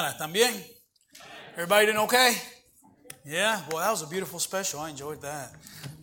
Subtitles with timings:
[0.00, 0.64] ¿También?
[1.52, 2.34] Everybody doing okay?
[3.22, 4.80] Yeah, well, that was a beautiful special.
[4.80, 5.52] I enjoyed that.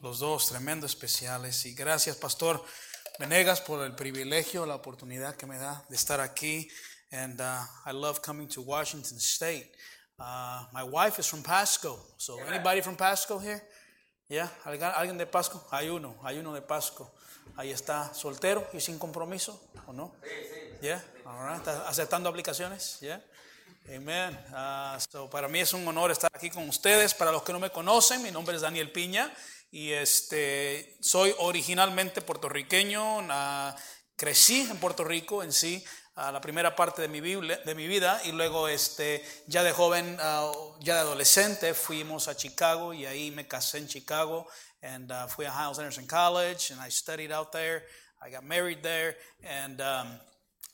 [0.03, 1.65] Los dos, tremendo especiales.
[1.65, 2.63] Y gracias, Pastor
[3.19, 6.69] Venegas, por el privilegio, la oportunidad que me da de estar aquí.
[7.11, 9.67] And uh, I love coming to Washington State.
[10.19, 11.97] Uh, my wife is from Pasco.
[12.17, 13.63] So, anybody from Pasco here?
[14.29, 15.65] Yeah, ¿alguien de Pasco?
[15.71, 17.13] Hay uno, hay uno de Pasco.
[17.55, 20.13] Ahí está, soltero y sin compromiso, ¿o no?
[20.21, 20.77] Sí, sí.
[20.81, 21.57] Yeah, all right.
[21.57, 22.99] ¿Está aceptando aplicaciones?
[22.99, 23.23] Yeah.
[23.89, 24.37] Amen.
[24.51, 27.13] Uh, so para mí es un honor estar aquí con ustedes.
[27.13, 29.33] Para los que no me conocen, mi nombre es Daniel Piña
[29.71, 33.25] y este, soy originalmente puertorriqueño.
[34.17, 35.81] Crecí en Puerto Rico en sí,
[36.17, 40.17] uh, la primera parte de mi, de mi vida y luego este, ya de joven,
[40.81, 44.49] ya de adolescente, fuimos a Chicago y ahí me casé en Chicago.
[44.81, 47.85] And fui a Hiles Anderson College and I studied out there.
[48.21, 50.19] I got married there and um,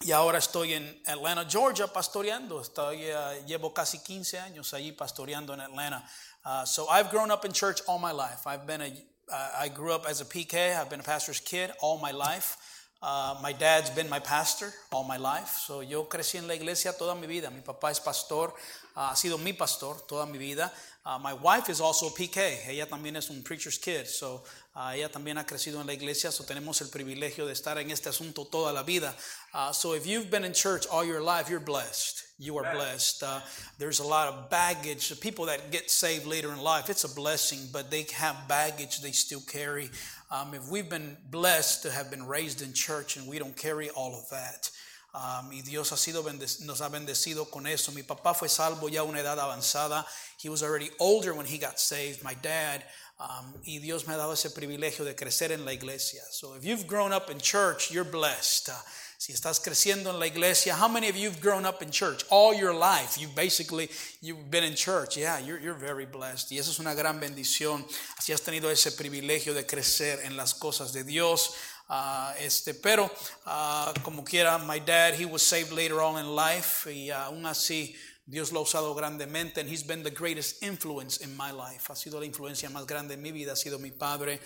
[0.05, 2.62] y ahora estoy en Atlanta, Georgia, pastoreando.
[2.62, 6.03] Estoy, uh, llevo casi 15 años allí pastoreando en Atlanta.
[6.45, 8.45] Uh, so I've grown up in church all my life.
[8.45, 8.91] I've been a,
[9.32, 10.76] uh, I grew up as a PK.
[10.76, 12.57] I've been a pastor's kid all my life.
[13.01, 15.57] Uh, my dad's been my pastor all my life.
[15.65, 17.49] So yo crecí en la iglesia toda mi vida.
[17.49, 18.54] Mi papá es pastor,
[18.95, 20.71] uh, ha sido mi pastor toda mi vida.
[21.05, 22.67] Uh, my wife is also a PK.
[22.67, 24.07] Ella también es un preacher's kid.
[24.07, 24.43] So
[24.76, 27.91] Uh, ella también ha crecido en la iglesia, so tenemos el privilegio de estar en
[27.91, 29.16] este asunto toda la vida.
[29.54, 32.24] Uh, so if you've been in church all your life, you're blessed.
[32.40, 33.21] You are blessed.
[33.21, 33.41] Uh,
[33.77, 35.10] there's a lot of baggage.
[35.10, 39.01] The people that get saved later in life, it's a blessing, but they have baggage
[39.01, 39.91] they still carry.
[40.32, 43.91] Um, if we've been blessed to have been raised in church and we don't carry
[43.91, 44.71] all of that,
[45.13, 46.24] um, y Dios ha sido
[46.66, 47.91] nos ha bendecido con eso.
[47.91, 50.04] Mi papá fue salvo ya a una edad avanzada.
[50.40, 52.24] He was already older when he got saved.
[52.24, 52.84] My dad
[53.24, 56.21] Um, y Dios me ha dado ese privilegio de crecer en la iglesia.
[56.29, 58.68] So if you've grown up in church, you're blessed.
[58.68, 58.74] Uh,
[59.18, 62.26] si estás creciendo en la iglesia, how many of you have grown up in church
[62.29, 63.18] all your life?
[63.18, 63.90] You basically
[64.22, 65.16] you've been in church.
[65.16, 66.51] Yeah, you're, you're very blessed.
[66.51, 67.85] Y eso es una gran bendición.
[68.19, 71.55] Si has tenido ese privilegio de crecer en las cosas de Dios.
[71.90, 73.09] Uh, este, pero
[73.45, 77.45] uh, como quiera, my dad, he was saved later on in life y uh, aún
[77.45, 77.95] así
[78.25, 81.88] Dios lo ha usado grandemente and he's been the greatest influence in my life.
[81.89, 84.39] Ha sido la influencia más grande en mi vida, ha sido mi padre,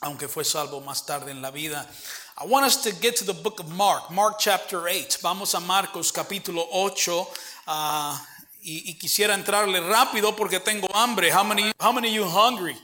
[0.00, 1.86] aunque fue salvo más tarde en la vida.
[2.38, 5.18] I want us to get to the book of Mark, Mark chapter 8.
[5.22, 7.28] Vamos a Marcos capítulo 8.
[7.68, 8.18] Uh,
[8.60, 11.30] y, y, quisiera entrarle rápido porque tengo hambre.
[11.30, 12.76] How many, how many you hungry?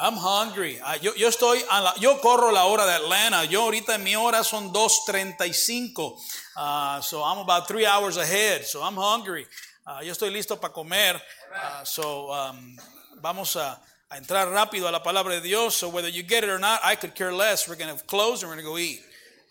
[0.00, 0.80] I'm hungry.
[0.80, 3.44] Uh, yo, yo, estoy, la, yo corro la hora de Atlanta.
[3.44, 6.20] Yo ahorita en mi hora son 2.35.
[6.60, 8.64] Uh, so I'm about three hours ahead.
[8.64, 9.46] So I'm hungry.
[9.86, 11.14] Uh, yo estoy listo para comer.
[11.54, 12.76] Uh, so um,
[13.22, 13.78] vamos a,
[14.10, 15.76] a, entrar rápido a la palabra de Dios.
[15.76, 17.68] So whether you get it or not, I could care less.
[17.68, 19.00] We're going to close and we're going to go eat.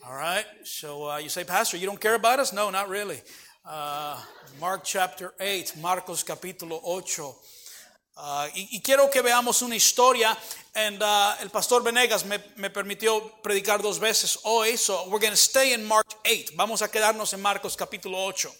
[0.06, 0.44] All right.
[0.66, 2.52] So uh, you say, Pastor, you don't care about us?
[2.52, 3.22] No, not really.
[3.66, 4.20] Uh,
[4.60, 7.36] Mark chapter 8, Marcos capítulo 8.
[8.20, 10.36] Uh, y, y, quiero que veamos una historia.
[10.74, 14.76] And uh, el pastor Venegas me, me, permitió predicar dos veces hoy.
[14.76, 16.54] So we're going to stay in Mark 8.
[16.56, 18.48] Vamos a quedarnos en Marcos capítulo 8.
[18.48, 18.52] Uh,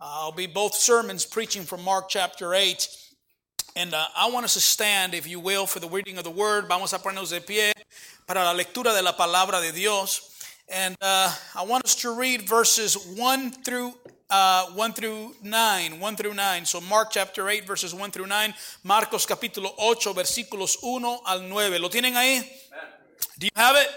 [0.00, 2.88] I'll be both sermons preaching from Mark chapter 8.
[3.74, 6.66] And I want us to stand, if you will, for the reading of the word.
[6.68, 7.72] Vamos a ponernos de pie
[8.28, 10.36] para la lectura de la palabra de Dios.
[10.68, 13.94] And I want us to read verses 1 through
[14.30, 16.64] uh, 1 through 9, 1 through 9.
[16.64, 18.54] So Mark chapter 8 verses 1 through 9,
[18.84, 21.78] Marcos capítulo 8 versículos 1 al 9.
[21.78, 22.40] ¿Lo tienen ahí?
[23.38, 23.88] Do you have it?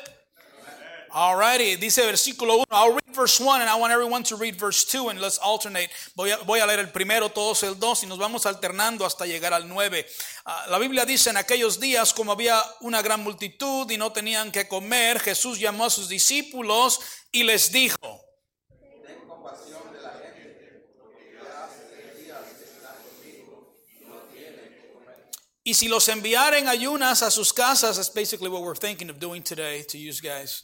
[1.16, 2.66] All righty, dice versículo 1.
[2.72, 5.92] I'll read verse 1 and I want everyone to read verse 2 and let's alternate.
[6.16, 9.28] Voy a, voy a leer el primero, todos el 2 y nos vamos alternando hasta
[9.28, 10.08] llegar al 9.
[10.46, 14.52] Uh, la Biblia dice en aquellos días como había una gran multitud y no tenían
[14.52, 17.00] que comer, Jesús llamó a sus discípulos
[17.32, 18.23] y les dijo,
[25.64, 29.42] Y si los enviaren ayunas a sus casas, that's basically what we're thinking of doing
[29.42, 30.64] today to use guys.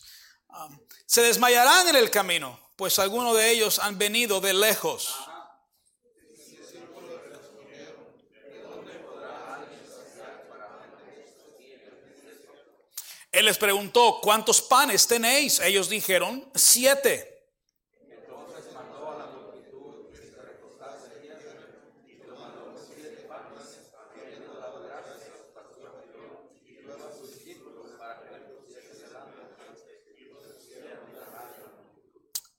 [0.50, 5.16] Um, se desmayarán en el camino, pues algunos de ellos han venido de lejos.
[13.31, 15.60] Él les preguntó, ¿cuántos panes tenéis?
[15.60, 17.38] Ellos dijeron, siete.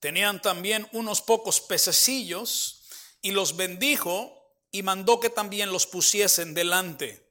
[0.01, 2.83] Tenían también unos pocos pececillos
[3.23, 4.37] y los bendijo
[4.73, 7.29] y mandó que también los pusiesen delante.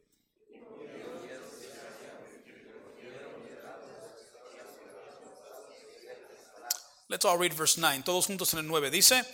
[7.08, 8.04] Let's all read verse 9.
[8.06, 8.92] Todos juntos en el 9.
[8.92, 9.26] Dice,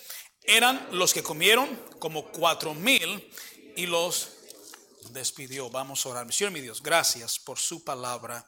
[0.43, 3.29] eran los que comieron como cuatro mil
[3.75, 4.29] y los
[5.09, 5.69] despidió.
[5.69, 6.33] Vamos a orar.
[6.33, 8.47] Señor mi Dios, gracias por su palabra.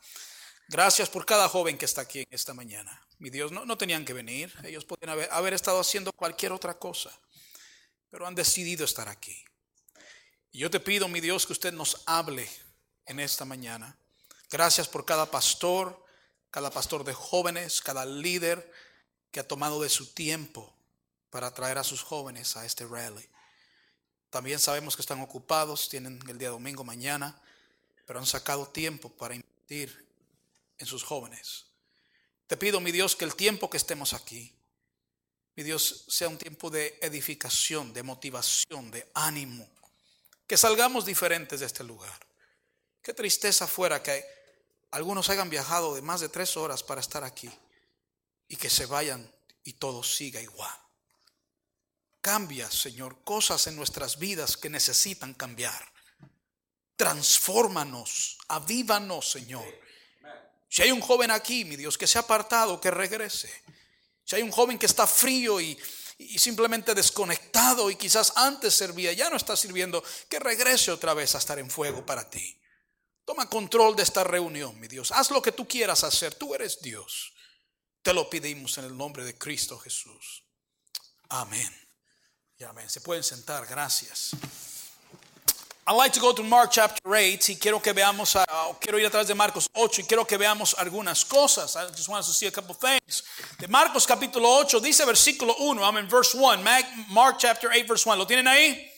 [0.69, 3.06] Gracias por cada joven que está aquí esta mañana.
[3.19, 4.53] Mi Dios, no, no tenían que venir.
[4.63, 7.11] Ellos podían haber, haber estado haciendo cualquier otra cosa,
[8.09, 9.43] pero han decidido estar aquí.
[10.51, 12.49] Y yo te pido, mi Dios, que usted nos hable
[13.05, 13.97] en esta mañana.
[14.49, 16.05] Gracias por cada pastor,
[16.51, 18.71] cada pastor de jóvenes, cada líder
[19.31, 20.73] que ha tomado de su tiempo
[21.29, 23.27] para traer a sus jóvenes a este rally.
[24.29, 27.39] También sabemos que están ocupados, tienen el día domingo mañana,
[28.05, 30.07] pero han sacado tiempo para invertir
[30.77, 31.66] en sus jóvenes.
[32.47, 34.53] Te pido, mi Dios, que el tiempo que estemos aquí,
[35.55, 39.69] mi Dios, sea un tiempo de edificación, de motivación, de ánimo,
[40.47, 42.17] que salgamos diferentes de este lugar.
[43.01, 44.25] Qué tristeza fuera que
[44.91, 47.49] algunos hayan viajado de más de tres horas para estar aquí
[48.47, 49.29] y que se vayan
[49.63, 50.75] y todo siga igual.
[52.21, 55.91] Cambia, Señor, cosas en nuestras vidas que necesitan cambiar.
[56.95, 59.86] Transfórmanos, avívanos, Señor.
[60.69, 63.51] Si hay un joven aquí, mi Dios, que se ha apartado, que regrese.
[64.23, 65.77] Si hay un joven que está frío y,
[66.17, 71.35] y simplemente desconectado y quizás antes servía, ya no está sirviendo, que regrese otra vez
[71.35, 72.59] a estar en fuego para ti.
[73.27, 75.11] Toma control de esta reunión, mi Dios.
[75.11, 76.33] Haz lo que tú quieras hacer.
[76.35, 77.33] Tú eres Dios.
[78.01, 80.45] Te lo pedimos en el nombre de Cristo Jesús.
[81.27, 81.69] Amén.
[82.57, 82.89] Y amén.
[82.89, 83.67] Se pueden sentar.
[83.67, 84.31] Gracias.
[85.89, 88.35] I'd like to go to Mark chapter 8 y quiero que veamos,
[88.81, 91.77] quiero ir a través de Marcos 8 y quiero que veamos algunas cosas.
[91.77, 93.23] I just want to see a couple things.
[93.57, 96.61] De Marcos capítulo 8 dice versículo 1, I'm in verse 1,
[97.07, 98.17] Mark chapter 8 verse 1.
[98.17, 98.91] ¿Lo tienen ahí?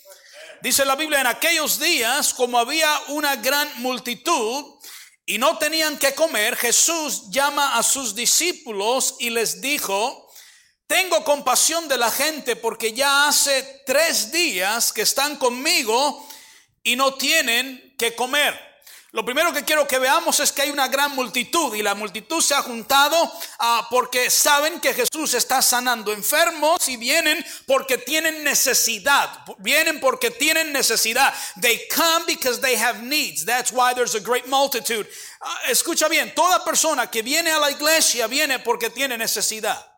[0.64, 4.66] Dice la Biblia, en aquellos días, como había una gran multitud
[5.28, 10.28] y no tenían que comer, Jesús llama a sus discípulos y les dijo,
[10.88, 16.28] tengo compasión de la gente porque ya hace tres días que están conmigo
[16.84, 18.70] y no tienen que comer.
[19.12, 22.42] Lo primero que quiero que veamos es que hay una gran multitud y la multitud
[22.42, 23.16] se ha juntado
[23.58, 29.44] ah, porque saben que Jesús está sanando enfermos y vienen porque tienen necesidad.
[29.58, 31.34] Vienen porque tienen necesidad.
[31.60, 33.46] They come because they have needs.
[33.46, 35.10] That's why there's a great multitude.
[35.42, 39.89] Ah, escucha bien, toda persona que viene a la iglesia viene porque tiene necesidad.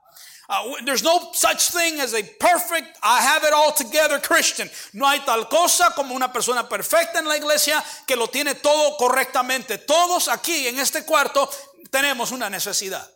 [0.51, 4.69] Uh, there's no such thing as a perfect, I have it all together Christian.
[4.93, 8.97] No hay tal cosa como una persona perfecta en la iglesia que lo tiene todo
[8.97, 9.77] correctamente.
[9.77, 11.49] Todos aquí en este cuarto
[11.89, 13.07] tenemos una necesidad.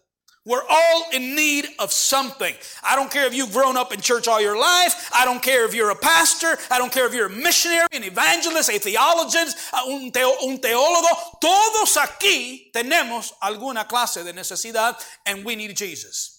[0.46, 2.56] We're all in need of something.
[2.84, 5.10] I don't care if you've grown up in church all your life.
[5.14, 6.58] I don't care if you're a pastor.
[6.72, 11.10] I don't care if you're a missionary, an evangelist, a theologist, un, teo, un teólogo.
[11.42, 14.96] Todos aquí tenemos alguna clase de necesidad
[15.26, 16.35] and we need Jesus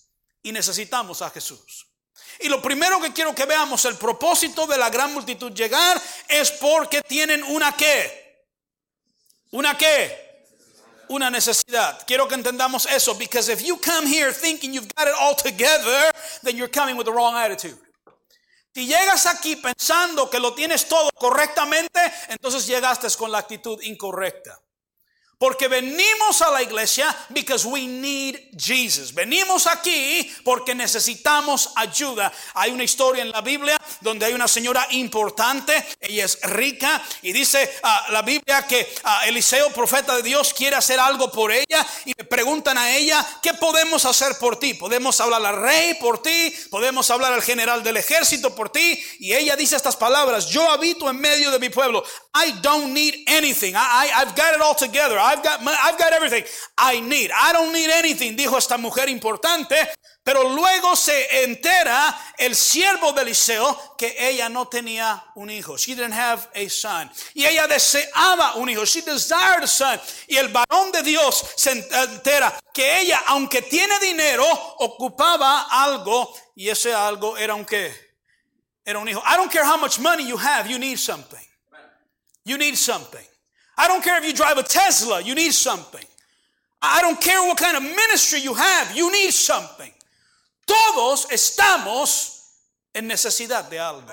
[0.46, 1.88] y necesitamos a Jesús.
[2.38, 6.52] Y lo primero que quiero que veamos, el propósito de la gran multitud llegar es
[6.52, 8.46] porque tienen una qué.
[9.50, 10.44] Una qué.
[11.08, 12.00] Una necesidad.
[12.06, 16.12] Quiero que entendamos eso, because if you come here thinking you've got it all together,
[16.44, 17.76] then you're coming with the wrong attitude.
[18.72, 24.60] Si llegas aquí pensando que lo tienes todo correctamente, entonces llegaste con la actitud incorrecta.
[25.38, 29.12] Porque venimos a la iglesia because we need Jesus.
[29.12, 32.32] Venimos aquí porque necesitamos ayuda.
[32.54, 37.32] Hay una historia en la Biblia donde hay una señora importante, ella es rica y
[37.32, 41.86] dice uh, la Biblia que uh, Eliseo, profeta de Dios, quiere hacer algo por ella
[42.06, 44.72] y le preguntan a ella, ¿qué podemos hacer por ti?
[44.72, 49.34] Podemos hablar al rey por ti, podemos hablar al general del ejército por ti y
[49.34, 52.02] ella dice estas palabras, yo habito en medio de mi pueblo.
[52.34, 53.74] I don't need anything.
[53.74, 55.19] I, I, I've got it all together.
[55.26, 56.44] I've got, I've got everything
[56.78, 57.30] I need.
[57.32, 59.76] I don't need anything, dijo esta mujer importante.
[60.26, 65.76] Pero luego se entera el siervo de Eliseo que ella no tenía un hijo.
[65.76, 67.08] She didn't have a son.
[67.32, 68.84] Y ella deseaba un hijo.
[68.84, 70.00] She desired a son.
[70.26, 74.44] Y el varón de Dios se entera que ella, aunque tiene dinero,
[74.78, 76.34] ocupaba algo.
[76.56, 77.94] Y ese algo era un qué?
[78.84, 79.22] Era un hijo.
[79.24, 81.46] I don't care how much money you have, you need something.
[82.44, 83.24] You need something.
[83.76, 86.04] I don't care if you drive a Tesla, you need something.
[86.80, 89.92] I don't care what kind of ministry you have, you need something.
[90.66, 92.40] Todos estamos
[92.94, 94.12] en necesidad de algo.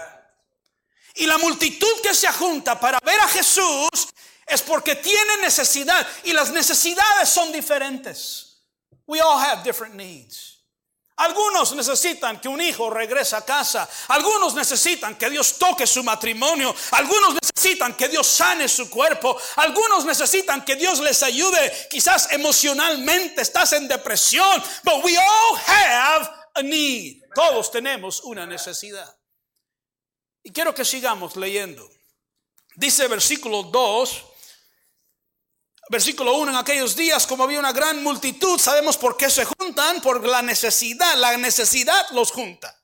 [1.16, 4.08] Y la multitud que se junta para ver a Jesús
[4.48, 8.58] es porque tiene necesidad y las necesidades son diferentes.
[9.06, 10.53] We all have different needs.
[11.24, 13.90] Algunos necesitan que un hijo regrese a casa.
[14.10, 16.76] Algunos necesitan que Dios toque su matrimonio.
[16.92, 19.40] Algunos necesitan que Dios sane su cuerpo.
[19.56, 21.88] Algunos necesitan que Dios les ayude.
[21.90, 24.62] Quizás emocionalmente estás en depresión.
[24.84, 27.22] But we all have a need.
[27.34, 29.18] Todos tenemos una necesidad.
[30.44, 31.90] Y quiero que sigamos leyendo.
[32.76, 34.26] Dice versículo 2,
[35.90, 40.02] versículo 1, en aquellos días como había una gran multitud, sabemos por qué se juntan,
[40.02, 42.80] por la necesidad, la necesidad los junta.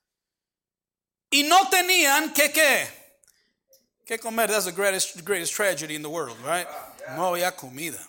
[1.30, 2.88] Y no tenían que qué,
[4.06, 6.68] que comer, that's the greatest, greatest tragedy in the world, right?
[7.16, 8.00] No había comida.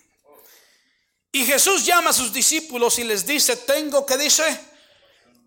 [1.32, 4.59] Y Jesús llama a sus discípulos y les dice, tengo que dice,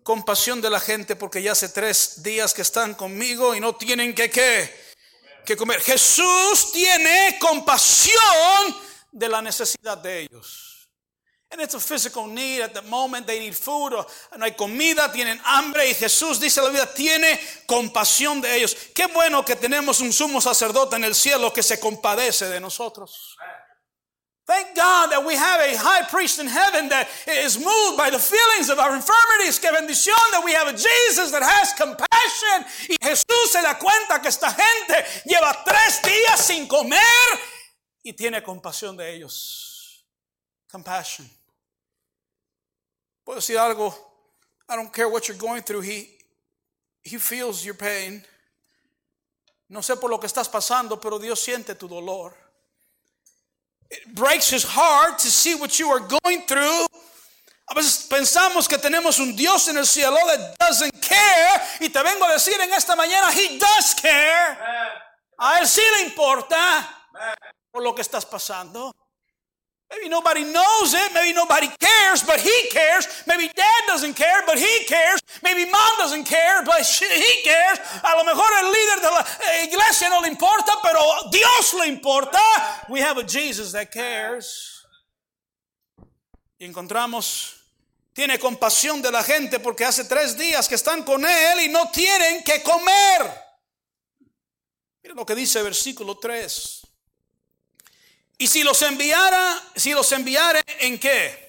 [0.02, 4.14] compasión de la gente porque ya hace tres días que están conmigo y no tienen
[4.14, 4.84] que qué,
[5.44, 5.80] que comer.
[5.80, 8.76] Jesús tiene compasión
[9.14, 10.88] de la necesidad de ellos.
[11.50, 14.04] And it's a physical need at the moment they need food or
[14.36, 18.74] no hay comida, tienen hambre y Jesús dice la vida tiene compasión de ellos.
[18.92, 23.36] Qué bueno que tenemos un sumo sacerdote en el cielo que se compadece de nosotros.
[24.46, 28.18] Thank God that we have a high priest in heaven that is moved by the
[28.18, 29.58] feelings of our infirmities.
[29.58, 32.66] Que bendición that we have a Jesus that has compassion.
[32.90, 37.00] Y Jesús se da cuenta que esta gente lleva tres días sin comer
[38.04, 40.04] y tiene compasión de ellos.
[40.70, 41.28] Compassion.
[43.24, 43.92] Puedo decir algo.
[44.68, 45.80] I don't care what you're going through.
[45.80, 46.10] He,
[47.02, 48.22] he feels your pain.
[49.68, 52.36] No sé por lo que estás pasando, pero Dios siente tu dolor.
[53.90, 56.86] It breaks his heart to see what you are going through.
[57.70, 61.60] A veces pensamos que tenemos un Dios en el cielo that doesn't care.
[61.80, 64.58] Y te vengo a decir en esta mañana, He does care.
[65.38, 66.90] A Él sí le importa
[67.74, 68.94] por lo que estás pasando.
[69.90, 73.06] Maybe nobody knows it, maybe nobody cares, but he cares.
[73.26, 75.20] Maybe dad doesn't care, but he cares.
[75.42, 77.80] Maybe mom doesn't care, but he cares.
[78.02, 79.26] A lo mejor el líder de la
[79.64, 81.00] iglesia no le importa, pero
[81.32, 82.40] Dios le importa.
[82.88, 84.86] We have a Jesus that cares.
[86.58, 87.56] Y encontramos,
[88.12, 91.90] tiene compasión de la gente porque hace tres días que están con él y no
[91.90, 93.42] tienen que comer.
[95.02, 96.83] Miren lo que dice versículo 3.
[98.38, 101.44] Y si los enviara, si los enviara en qué?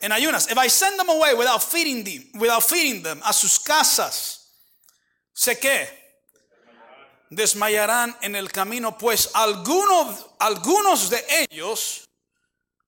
[0.00, 0.50] En ayunas.
[0.50, 4.50] If I send them away without feeding them, without feeding them a sus casas,
[5.32, 5.88] sé qué?
[7.30, 12.04] Desmayarán en el camino, pues algunos, algunos de ellos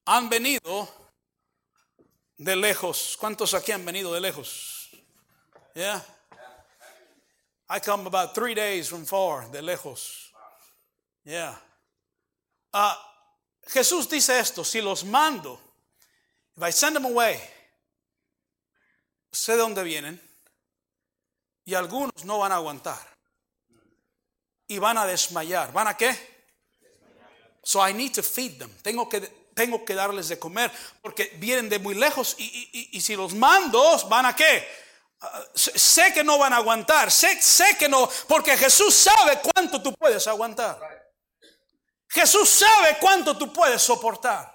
[0.05, 0.89] han venido
[2.39, 3.17] de lejos.
[3.19, 4.91] ¿Cuántos aquí han venido de lejos?
[5.75, 6.03] Yeah.
[7.69, 10.33] I come about three days from far, de lejos.
[11.25, 11.57] Yeah.
[12.77, 12.93] Uh,
[13.69, 15.59] Jesús dice esto, si los mando,
[16.55, 17.41] if I send them away,
[19.33, 20.21] sé de dónde vienen
[21.65, 22.99] y algunos no van a aguantar
[24.69, 25.73] y van a desmayar.
[25.73, 26.15] ¿Van a qué?
[27.63, 28.71] So I need to feed them.
[28.83, 29.23] Tengo que,
[29.55, 34.27] tengo que darles de comer porque vienen de muy lejos y, si los mando, ¿van
[34.27, 34.69] a qué?
[35.23, 37.39] Uh, sé que no van a aguantar, sé
[37.79, 40.96] que no, porque Jesús sabe cuánto tú puedes aguantar.
[42.17, 44.51] Jesús sabe cuánto tú puedes soportar.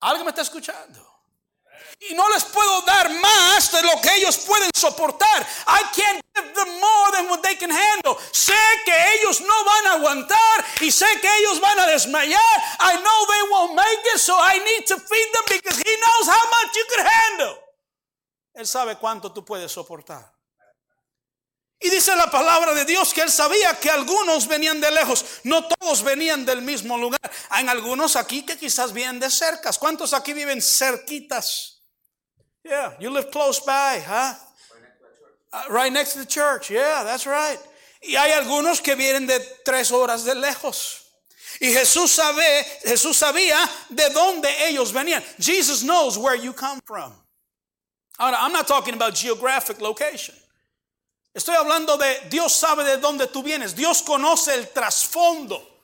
[0.00, 0.98] ¿Alguien me está escuchando?
[2.00, 5.46] Y no les puedo dar más de lo que ellos pueden soportar.
[5.66, 8.16] I can't give them more than what they can handle.
[8.32, 8.56] Sé
[8.86, 12.56] que ellos no van a aguantar y sé que ellos van a desmayar.
[12.80, 16.28] I know they won't make it, so I need to feed them because he knows
[16.28, 17.58] how much you can handle.
[18.54, 20.33] Él sabe cuánto tú puedes soportar.
[21.84, 25.68] Y dice la palabra de Dios que él sabía que algunos venían de lejos, no
[25.68, 27.20] todos venían del mismo lugar.
[27.50, 29.78] Hay algunos aquí que quizás vienen de cercas.
[29.78, 31.82] ¿Cuántos aquí viven cerquitas?
[32.62, 34.32] Yeah, you live close by, huh?
[35.52, 36.70] Uh, right next to the church.
[36.70, 37.58] Yeah, that's right.
[38.00, 41.02] Y hay algunos que vienen de tres horas de lejos.
[41.60, 43.58] Y Jesús sabe, Jesús sabía
[43.90, 45.22] de dónde ellos venían.
[45.38, 47.12] Jesus knows where you come from.
[48.18, 50.34] I'm not talking about geographic location.
[51.34, 53.74] Estoy hablando de Dios sabe de dónde tú vienes.
[53.74, 55.74] Dios conoce el trasfondo.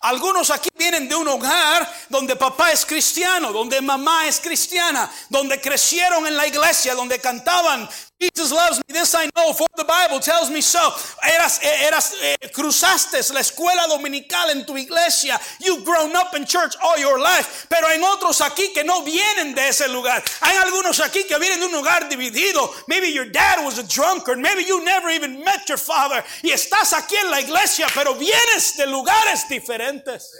[0.00, 5.60] Algunos aquí vienen de un hogar donde papá es cristiano, donde mamá es cristiana, donde
[5.60, 7.88] crecieron en la iglesia, donde cantaban
[8.20, 10.80] Jesus loves me, this I know, for the Bible tells me so.
[11.22, 15.38] Eras, eh, eh, cruzaste la escuela dominical en tu iglesia.
[15.60, 17.66] You've grown up in church all your life.
[17.68, 20.22] Pero hay otros aquí que no vienen de ese lugar.
[20.40, 22.70] Hay algunos aquí que vienen de un lugar dividido.
[22.88, 24.38] Maybe your dad was a drunkard.
[24.38, 26.24] Maybe you never even met your father.
[26.42, 30.30] Y estás aquí en la iglesia, pero vienes de lugares diferentes.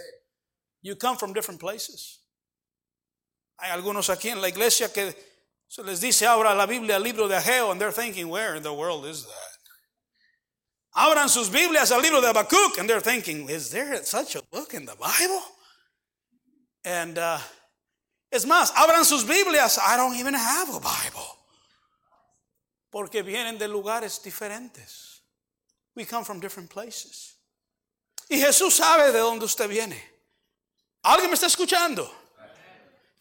[0.81, 2.21] You come from different places.
[3.57, 5.34] Hay algunos aquí en la iglesia que
[5.67, 8.63] se les dice ahora la Biblia, el libro de Ageo, and they're thinking, where in
[8.63, 9.55] the world is that?
[10.95, 14.73] Abran sus Biblias al libro de Habacuc, and they're thinking, is there such a book
[14.73, 15.43] in the Bible?
[16.85, 17.39] And uh,
[18.31, 21.27] es más, abran sus Biblias, I don't even have a Bible.
[22.91, 25.19] Porque vienen de lugares diferentes.
[25.95, 27.35] We come from different places.
[28.29, 30.01] Y Jesús sabe de dónde usted viene.
[31.03, 32.09] ¿Alguien me está escuchando?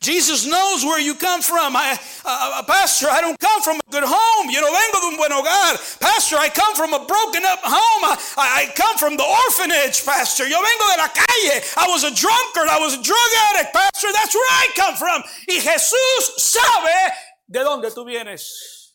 [0.05, 1.75] Jesus knows where you come from.
[1.75, 1.97] I,
[2.27, 4.51] uh, Pastor, I don't come from a good home.
[4.53, 5.81] Yo no vengo de un buen hogar.
[5.99, 8.03] Pastor, I come from a broken up home.
[8.37, 10.47] I, I come from the orphanage, Pastor.
[10.47, 11.57] Yo vengo de la calle.
[11.81, 12.69] I was a drunkard.
[12.69, 14.13] I was a drug addict, Pastor.
[14.13, 15.23] That's where I come from.
[15.49, 17.13] Y Jesús sabe
[17.49, 18.93] de dónde tú vienes.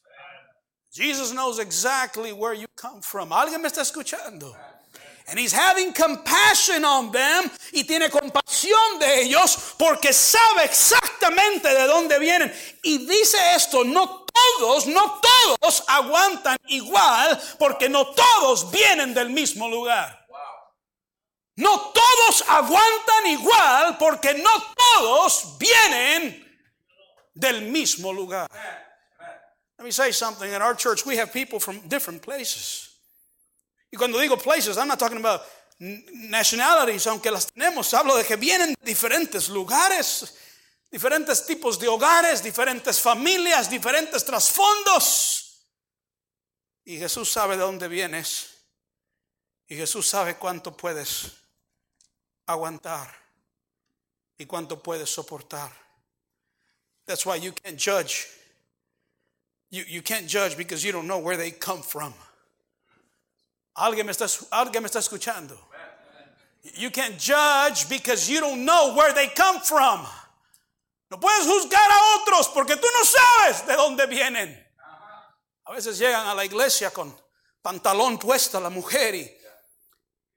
[0.93, 3.29] Jesus knows exactly where you come from.
[3.31, 4.55] ¿Alguien me está escuchando?
[5.29, 11.86] And he's having compassion on them y tiene compasión de ellos porque sabe exactamente de
[11.86, 12.51] dónde vienen.
[12.81, 19.69] Y dice esto, no todos, no todos aguantan igual porque no todos vienen del mismo
[19.69, 20.17] lugar.
[21.57, 26.43] No todos aguantan igual porque no todos vienen
[27.36, 28.50] del mismo lugar.
[29.77, 30.51] Let me say something.
[30.51, 32.88] In our church, we have people from different places.
[33.91, 35.41] Y cuando digo places, I'm not talking about
[35.79, 40.36] nationalities, aunque las tenemos, hablo de que vienen diferentes lugares,
[40.91, 45.65] diferentes tipos de hogares, diferentes familias, diferentes trasfondos.
[46.86, 48.50] Y Jesús sabe de dónde vienes.
[49.67, 51.31] Y Jesús sabe cuánto puedes
[52.48, 53.13] aguantar
[54.38, 55.72] y cuánto puedes soportar.
[57.05, 58.27] That's why you can't judge.
[59.69, 62.13] You, you can't judge because you don't know where they come from.
[63.79, 65.57] Alguien me está, alguien me está escuchando.
[66.75, 70.05] You can't judge because you don't know where they come from.
[71.09, 74.67] No puedes juzgar a otros porque tú no sabes de dónde vienen.
[75.65, 77.15] A veces llegan a la iglesia con
[77.62, 79.38] pantalón puesta la mujer y,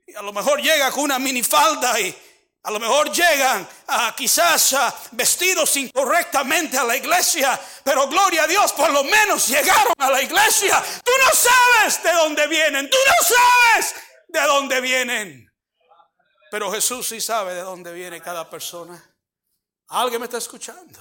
[0.07, 2.17] y a lo mejor llega con una minifalda y
[2.65, 4.77] a lo mejor llegan a, quizás
[5.11, 10.23] vestidos incorrectamente a la iglesia, pero gloria a Dios, por lo menos llegaron a la
[10.23, 10.83] iglesia.
[11.03, 13.95] Tú no sabes de dónde vienen, tú no sabes
[14.29, 15.53] de dónde vienen.
[16.53, 19.03] Pero Jesús sí sabe de dónde viene cada persona.
[19.89, 21.01] ¿Alguien me está escuchando?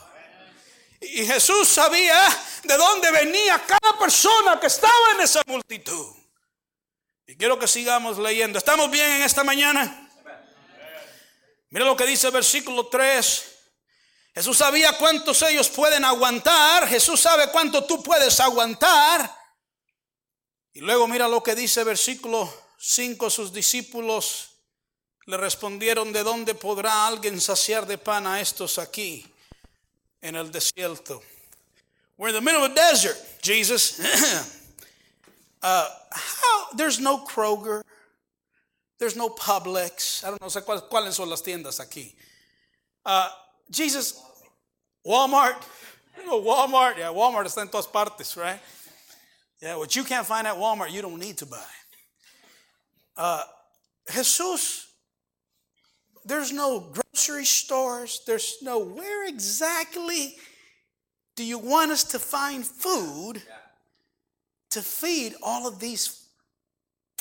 [0.99, 2.27] Y Jesús sabía
[2.63, 6.15] de dónde venía cada persona que estaba en esa multitud.
[7.27, 8.57] Y quiero que sigamos leyendo.
[8.57, 10.10] ¿Estamos bien en esta mañana?
[11.71, 13.45] Mira lo que dice el versículo 3.
[14.35, 16.87] Jesús sabía cuántos ellos pueden aguantar.
[16.87, 19.33] Jesús sabe cuánto tú puedes aguantar.
[20.73, 23.29] Y luego mira lo que dice el versículo 5.
[23.29, 24.49] Sus discípulos
[25.25, 29.25] le respondieron, ¿de dónde podrá alguien saciar de pan a estos aquí
[30.21, 31.21] en el desierto?
[32.17, 33.99] We're in the middle of a desert, Jesus.
[35.63, 37.81] uh, how, there's no Kroger.
[39.01, 40.23] There's no Publix.
[40.23, 42.13] I don't know sé cuáles, cuáles son las tiendas aquí.
[43.03, 43.29] Uh,
[43.71, 44.21] Jesus,
[45.03, 45.55] Walmart.
[46.23, 46.99] Know, Walmart.
[46.99, 48.59] Yeah, Walmart está en todas partes, right?
[49.59, 51.57] Yeah, what you can't find at Walmart, you don't need to buy.
[53.17, 53.41] Uh,
[54.11, 54.93] Jesus,
[56.23, 58.21] there's no grocery stores.
[58.27, 60.35] There's no, where exactly
[61.35, 63.41] do you want us to find food
[64.69, 66.20] to feed all of these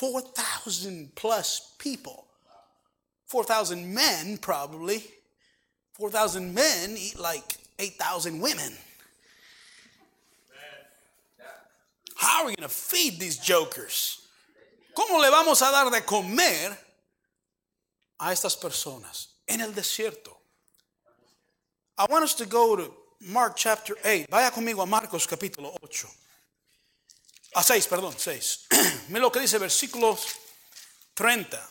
[0.00, 2.24] 4,000 plus people.
[3.26, 5.04] 4,000 men, probably.
[5.92, 8.72] 4,000 men eat like 8,000 women.
[12.16, 14.26] How are we going to feed these jokers?
[14.96, 16.74] ¿Cómo le vamos a dar de comer
[18.20, 20.34] a estas personas en el desierto?
[21.98, 24.28] I want us to go to Mark chapter 8.
[24.30, 26.08] Vaya conmigo a Marcos capítulo 8.
[27.54, 28.66] A 6, perdón, 6.
[29.08, 30.26] Mira lo que dice versículos
[31.14, 31.70] 30.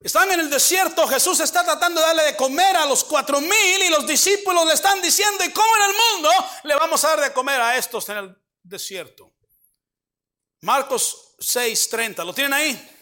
[0.00, 3.82] Están en el desierto, Jesús está tratando de darle de comer a los cuatro mil
[3.82, 6.30] y los discípulos le están diciendo, ¿y cómo en el mundo
[6.64, 9.32] le vamos a dar de comer a estos en el desierto?
[10.62, 13.01] Marcos 6:30, ¿lo tienen ahí?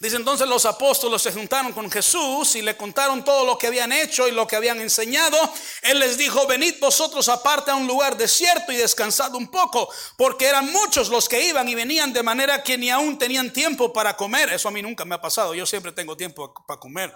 [0.00, 3.92] Dice entonces los apóstoles se juntaron con Jesús y le contaron todo lo que habían
[3.92, 5.36] hecho y lo que habían enseñado.
[5.82, 10.46] Él les dijo, venid vosotros aparte a un lugar desierto y descansad un poco, porque
[10.46, 14.16] eran muchos los que iban y venían de manera que ni aún tenían tiempo para
[14.16, 14.50] comer.
[14.50, 17.14] Eso a mí nunca me ha pasado, yo siempre tengo tiempo para comer.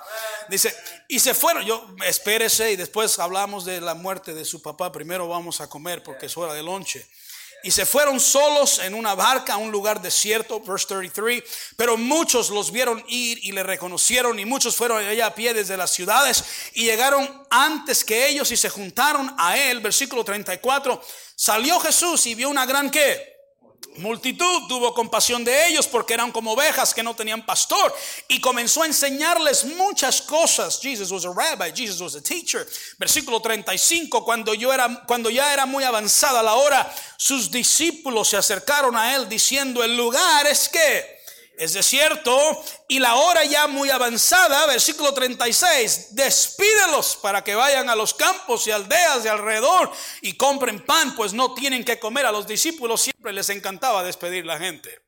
[0.51, 0.77] Dice,
[1.09, 5.27] y se fueron, yo espérese y después hablamos de la muerte de su papá, primero
[5.27, 7.09] vamos a comer porque es hora de lonche
[7.65, 11.43] y se fueron solos en una barca a un lugar desierto, verse 33,
[11.77, 15.77] pero muchos los vieron ir y le reconocieron y muchos fueron allá a pie desde
[15.77, 21.03] las ciudades y llegaron antes que ellos y se juntaron a él, versículo 34,
[21.35, 23.34] salió Jesús y vio una gran que
[23.97, 27.95] multitud, tuvo compasión de ellos porque eran como ovejas que no tenían pastor
[28.29, 30.81] y comenzó a enseñarles muchas cosas.
[30.81, 32.67] Jesus was a rabbi, Jesus was a teacher.
[32.99, 38.37] Versículo 35, cuando yo era cuando ya era muy avanzada la hora, sus discípulos se
[38.37, 41.14] acercaron a él diciendo, "El lugar es que
[41.57, 47.97] es desierto y la hora ya muy avanzada, versículo 36, despídelos para que vayan a
[47.97, 49.91] los campos y aldeas de alrededor
[50.21, 52.27] y compren pan, pues no tienen que comer.
[52.27, 55.05] A los discípulos siempre les encantaba despedir la gente.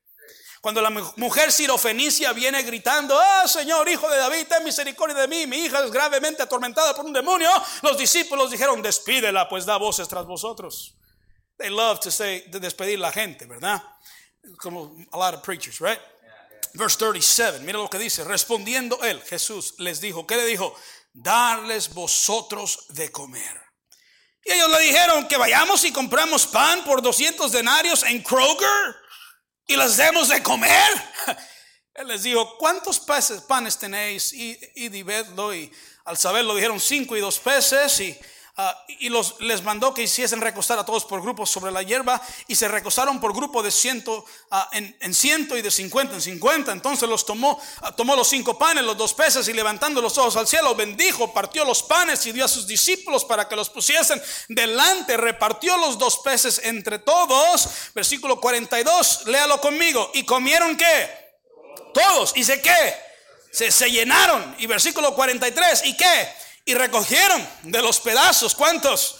[0.61, 5.45] Cuando la mujer sirofenicia viene gritando, ah, Señor, hijo de David, ten misericordia de mí,
[5.45, 7.49] mi hija es gravemente atormentada por un demonio,
[7.83, 10.95] los discípulos dijeron, despídela, pues da voces tras vosotros.
[11.57, 13.81] They love to say, de despedir la gente, ¿verdad?
[14.57, 15.99] Como a lot of preachers, right?
[16.77, 18.23] Verse 37, mira lo que dice.
[18.23, 20.75] Respondiendo él, Jesús les dijo, ¿qué le dijo?
[21.11, 23.59] Darles vosotros de comer.
[24.45, 28.95] Y ellos le dijeron que vayamos y compramos pan por 200 denarios en Kroger
[29.65, 30.89] y les demos de comer.
[31.95, 34.31] Él les dijo, ¿cuántos peces, panes tenéis?
[34.33, 35.55] Y, y divedlo.
[35.55, 35.73] Y
[36.05, 37.99] al saberlo dijeron cinco y dos peces.
[38.01, 38.19] Y
[38.59, 42.19] Ah, y los, les mandó que hiciesen recostar a todos por grupos sobre la hierba
[42.47, 46.71] y se recostaron por grupo de ciento ah, en, ciento y de cincuenta en cincuenta.
[46.71, 50.37] Entonces los tomó, ah, tomó los cinco panes, los dos peces y levantando los ojos
[50.37, 54.19] al cielo bendijo, partió los panes y dio a sus discípulos para que los pusiesen
[54.47, 57.69] delante, repartió los dos peces entre todos.
[57.93, 60.09] Versículo 42, léalo conmigo.
[60.15, 61.35] ¿Y comieron qué?
[61.93, 62.33] Todos.
[62.35, 62.95] ¿Y sé qué?
[63.51, 64.55] Se, se llenaron.
[64.57, 66.46] Y versículo 43, ¿y qué?
[66.67, 69.15] Y recogieron de los pedazos, ¿cuántos?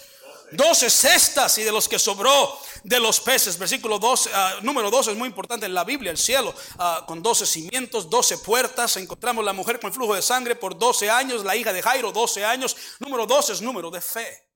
[0.52, 3.58] Doce cestas y de los que sobró de los peces.
[3.58, 7.22] Versículo 12, ah, número 12 es muy importante en la Biblia, el cielo, ah, con
[7.22, 8.98] 12 cimientos, 12 puertas.
[8.98, 12.12] Encontramos la mujer con el flujo de sangre por 12 años, la hija de Jairo,
[12.12, 12.76] 12 años.
[12.98, 14.46] Número 12 es número de fe.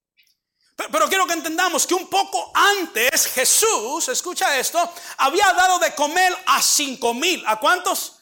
[0.77, 4.79] Pero, pero quiero que entendamos que un poco antes Jesús, escucha esto,
[5.17, 7.43] había dado de comer a cinco mil.
[7.47, 8.22] ¿A cuántos?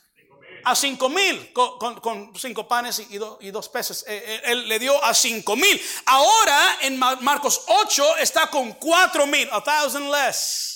[0.65, 4.05] A cinco mil con, cinco panes y, dos peces.
[4.07, 5.81] Eh, eh, él le dio a cinco mil.
[6.07, 10.71] Ahora en Marcos 8 está con cuatro mil, a thousand less.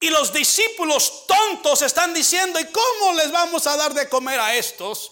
[0.00, 4.54] Y los discípulos tontos están diciendo, ¿y cómo les vamos a dar de comer a
[4.54, 5.10] estos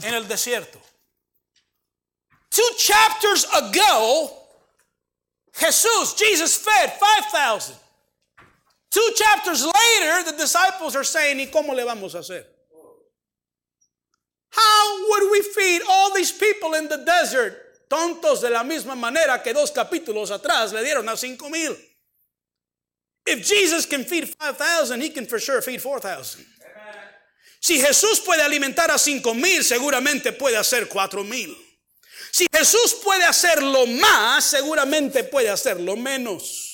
[0.00, 0.80] en el desierto?
[2.48, 4.48] Two chapters ago,
[5.54, 6.92] Jesús, Jesus fed
[7.30, 7.78] 5,000.
[8.92, 12.44] Two chapters later, the disciples are saying, ¿y cómo le vamos a hacer?
[14.50, 17.56] How would we feed all these people in the desert?
[17.88, 21.74] Tontos de la misma manera que dos capítulos atrás le dieron a cinco mil.
[23.24, 26.44] If Jesus can feed 5,000, he can for sure feed 4,000.
[27.60, 31.56] Si Jesús puede alimentar a cinco mil, seguramente puede hacer cuatro mil.
[32.32, 36.71] Si Jesús puede hacerlo más, seguramente puede hacerlo menos.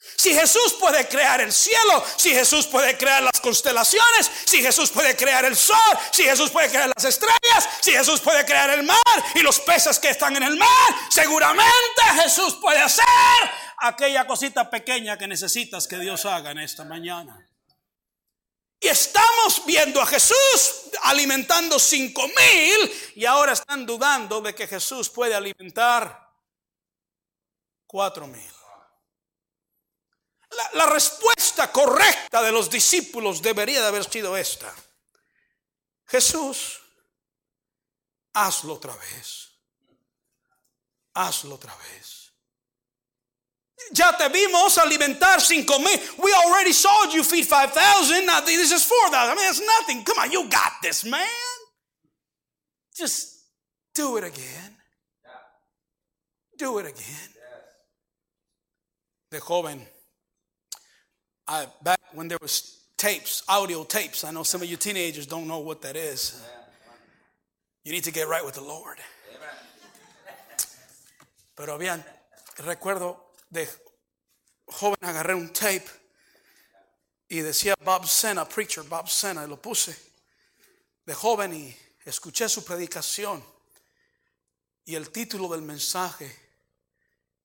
[0.00, 5.14] Si Jesús puede crear el cielo, si Jesús puede crear las constelaciones, si Jesús puede
[5.14, 5.76] crear el sol,
[6.10, 8.96] si Jesús puede crear las estrellas, si Jesús puede crear el mar
[9.34, 10.68] y los peces que están en el mar,
[11.10, 13.04] seguramente Jesús puede hacer
[13.78, 17.46] aquella cosita pequeña que necesitas que Dios haga en esta mañana.
[18.80, 25.10] Y estamos viendo a Jesús alimentando cinco mil y ahora están dudando de que Jesús
[25.10, 26.26] puede alimentar
[27.86, 28.59] cuatro mil.
[30.74, 34.74] La, respuesta correcta de los discípulos debería de haber sido esta.
[36.06, 36.80] Jesús,
[38.32, 39.48] hazlo otra vez.
[41.14, 42.32] Hazlo otra vez.
[43.92, 45.98] Ya te vimos alimentar cinco mil.
[46.18, 48.26] We already saw you feed five thousand.
[48.26, 49.32] Now this is four thousand.
[49.32, 50.04] I mean, it's nothing.
[50.04, 51.26] Come on, you got this, man.
[52.94, 53.46] Just
[53.94, 54.76] do it again.
[56.58, 57.30] Do it again.
[59.30, 59.88] De joven
[61.50, 64.22] I, back when there was tapes, audio tapes.
[64.22, 66.40] I know some of you teenagers don't know what that is.
[67.82, 68.98] You need to get right with the Lord.
[71.56, 72.04] Pero habían,
[72.58, 73.16] recuerdo
[73.50, 73.66] de
[74.64, 75.88] joven agarré un tape
[77.28, 79.96] y decía Bob Sena, preacher Bob Sena, y lo puse
[81.04, 83.42] de joven y escuché su predicación
[84.84, 86.30] y el título del mensaje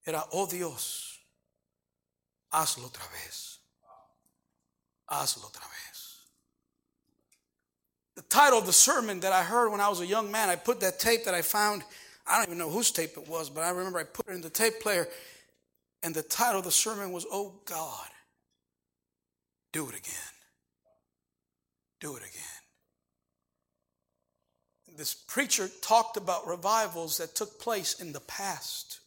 [0.03, 1.19] era, oh Dios,
[2.51, 3.54] hazlo otra vez
[5.09, 6.17] hazlo otra vez.
[8.15, 10.55] The title of the sermon that I heard when I was a young man, I
[10.55, 11.83] put that tape that I found,
[12.25, 14.41] I don't even know whose tape it was, but I remember I put it in
[14.41, 15.07] the tape player,
[16.01, 18.07] and the title of the sermon was, Oh God,
[19.73, 20.33] do it again.
[21.99, 22.55] Do it again.
[24.97, 28.99] This preacher talked about revivals that took place in the past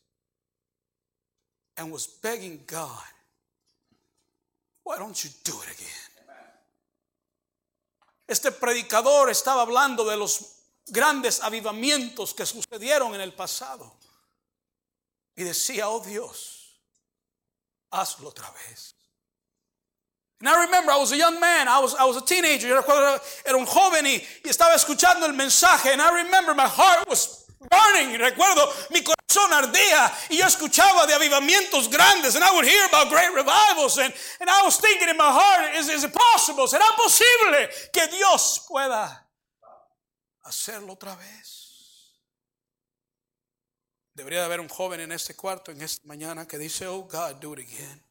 [1.79, 3.05] and was begging God
[4.89, 6.35] Why don't you do it again?
[8.27, 10.41] Este predicador estaba hablando de los
[10.87, 13.93] grandes avivamientos que sucedieron en el pasado.
[15.37, 16.81] Y decía, oh Dios,
[17.91, 18.95] hazlo otra vez.
[20.41, 22.69] And I remember I was a young man, I was, I was a teenager,
[23.45, 25.93] era un joven y, y estaba escuchando el mensaje.
[25.93, 28.19] And I remember my heart was burning.
[28.19, 32.35] Recuerdo, mi corazón ardía y yo escuchaba de avivamientos grandes.
[32.37, 33.99] And I would hear about great revivals.
[33.99, 36.67] And, and I was thinking in my heart, is, is it possible?
[36.67, 39.27] ¿Será posible que Dios pueda
[40.45, 41.59] hacerlo otra vez?
[44.15, 47.37] Debería de haber un joven en este cuarto, en esta mañana, que dice, oh God,
[47.41, 48.05] do it again.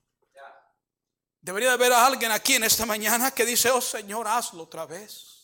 [1.41, 5.36] Debería haber alguien aquí en esta mañana que dice, oh Señor, hazlo otra vez.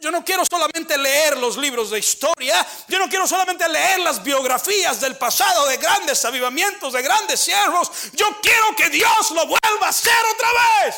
[0.00, 4.22] Yo no quiero solamente leer los libros de historia, yo no quiero solamente leer las
[4.22, 7.90] biografías del pasado de grandes avivamientos, de grandes siervos.
[8.12, 10.48] Yo quiero que Dios lo vuelva a hacer otra
[10.84, 10.96] vez.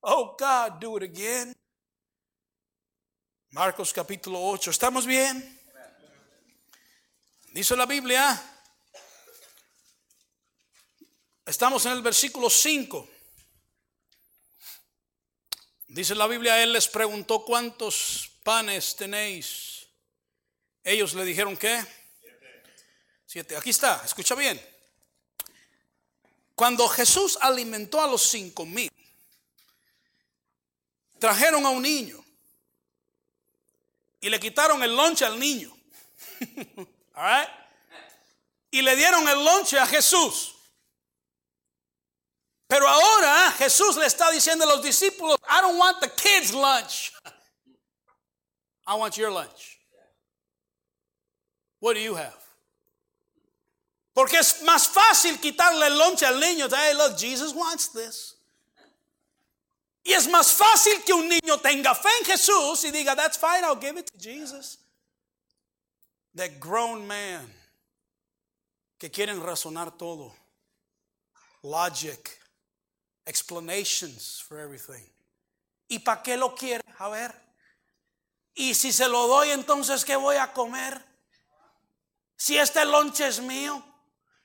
[0.00, 1.52] Oh God, do it again.
[3.50, 5.52] Marcos capítulo 8, ¿estamos bien?
[7.52, 8.56] Dice la Biblia,
[11.46, 13.08] Estamos en el versículo 5.
[15.96, 19.86] Dice la Biblia, Él les preguntó cuántos panes tenéis.
[20.84, 21.82] Ellos le dijeron ¿qué?
[23.24, 23.56] Siete.
[23.56, 24.60] Aquí está, escucha bien.
[26.54, 28.92] Cuando Jesús alimentó a los cinco mil,
[31.18, 32.22] trajeron a un niño
[34.20, 35.74] y le quitaron el lonche al niño.
[38.70, 40.55] Y le dieron el lonche a Jesús.
[42.68, 47.12] Pero ahora Jesús le está diciendo a los discípulos, I don't want the kids' lunch.
[48.86, 49.78] I want your lunch.
[51.80, 52.34] What do you have?
[54.14, 56.68] Porque es más fácil quitarle el lunch al niño.
[56.70, 58.34] Hey, look, Jesus wants this.
[60.04, 63.64] Y es más fácil que un niño tenga fe en Jesús y diga, that's fine,
[63.64, 64.78] I'll give it to Jesus.
[66.34, 67.52] That grown man
[68.98, 70.32] que quieren razonar todo.
[71.62, 72.38] Logic
[73.26, 75.04] explanations for everything.
[75.88, 76.82] ¿Y para qué lo quiere?
[76.98, 77.34] A ver.
[78.54, 81.00] Y si se lo doy, entonces, ¿qué voy a comer?
[82.36, 83.82] Si este lonche es mío,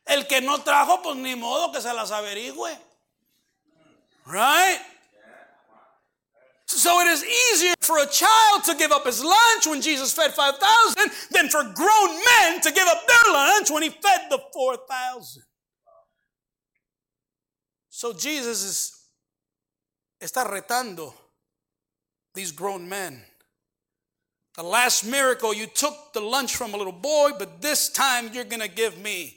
[0.05, 2.77] el que no trajo, pues ni modo que se las averigüe.
[4.25, 4.81] Right?
[6.65, 10.33] So it is easier for a child to give up his lunch when Jesus fed
[10.33, 15.43] 5,000 than for grown men to give up their lunch when he fed the 4,000.
[18.01, 18.99] So Jesus is,
[20.19, 21.13] está retando
[22.33, 23.21] these grown men.
[24.55, 28.43] The last miracle, you took the lunch from a little boy, but this time you're
[28.43, 29.35] going to give me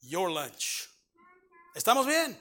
[0.00, 0.88] your lunch.
[1.76, 2.34] ¿Estamos bien?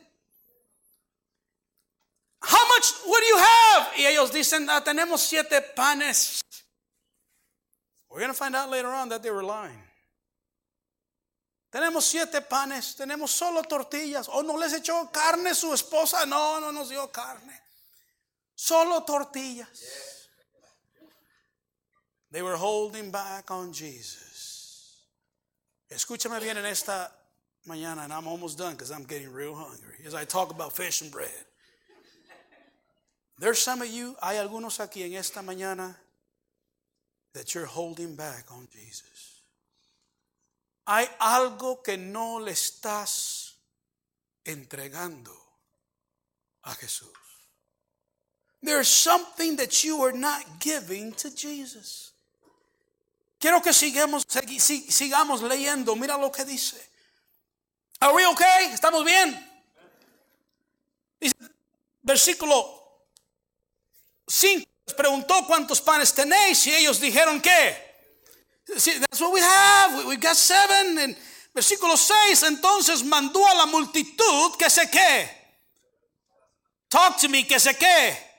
[2.42, 3.90] How much, what do you have?
[4.00, 6.42] Y ellos dicen, ah, tenemos siete panes.
[8.10, 9.84] We're going to find out later on that they were lying.
[11.72, 14.28] Tenemos siete panes, tenemos solo tortillas.
[14.28, 16.26] ¿O no les echó carne su esposa?
[16.26, 17.58] No, no nos dio carne.
[18.54, 20.28] Solo tortillas.
[22.30, 25.06] They were holding back on Jesus.
[25.90, 27.10] Escúchame bien en esta
[27.68, 31.02] mañana, and I'm almost done because I'm getting real hungry as I talk about fish
[31.02, 31.46] and bread.
[33.38, 35.96] There's some of you, hay algunos aquí en esta mañana
[37.34, 39.11] that you're holding back on Jesus.
[40.86, 43.58] Hay algo que no le estás
[44.44, 45.32] entregando
[46.64, 47.10] a Jesús.
[48.64, 52.14] There's something that you are not giving to Jesus.
[53.40, 55.96] Quiero que sigamos, sigamos leyendo.
[55.96, 56.78] Mira lo que dice.
[58.00, 58.72] Are we okay?
[58.72, 59.48] ¿Estamos bien?
[62.04, 62.82] Versículo
[64.28, 67.91] 5 les preguntó cuántos panes tenéis y ellos dijeron que
[68.74, 70.06] that's what we have.
[70.06, 71.00] We, got seven.
[71.00, 71.18] En
[71.54, 75.30] versículo 6, entonces mandó a la multitud que se qué.
[76.88, 78.32] Talk to me, que se qué.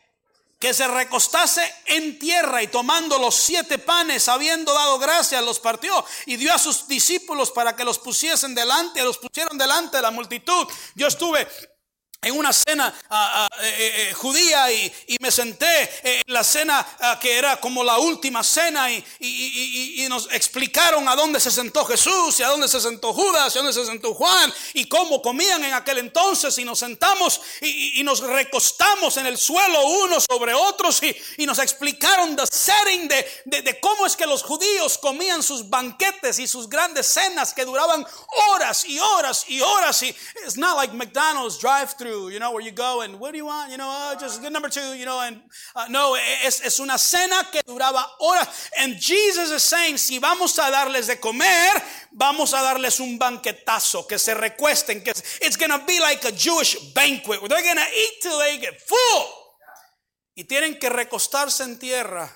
[0.58, 6.04] Que se recostase en tierra y tomando los siete panes, habiendo dado gracias, los partió
[6.26, 10.12] y dio a sus discípulos para que los pusiesen delante, los pusieron delante de la
[10.12, 10.68] multitud.
[10.94, 11.48] Yo estuve
[12.24, 16.86] en una cena ah, ah, eh, eh, eh, judía y, me senté en la cena
[17.00, 22.38] ah, que era como la última cena y, nos explicaron a dónde se sentó Jesús
[22.38, 25.64] y a dónde se sentó Judas y a dónde se sentó Juan y cómo comían
[25.64, 31.00] en aquel entonces y nos sentamos y, nos recostamos en el suelo unos sobre otros
[31.02, 36.38] y, nos explicaron the setting de, de, cómo es que los judíos comían sus banquetes
[36.38, 38.06] y sus grandes cenas que duraban
[38.50, 42.70] horas y horas y horas y it's not like McDonald's drive you know, where you
[42.70, 43.70] go and what do you want?
[43.70, 45.40] You know, uh, just good number two, you know, and
[45.74, 48.70] uh, no, es, una cena que duraba horas.
[48.78, 54.06] And Jesus is saying, si vamos a darles de comer, vamos a darles un banquetazo,
[54.06, 57.90] que se recuesten, que it's going to be like a Jewish banquet, they're going to
[57.96, 59.28] eat till they get full.
[60.34, 62.30] Y tienen que recostarse en tierra,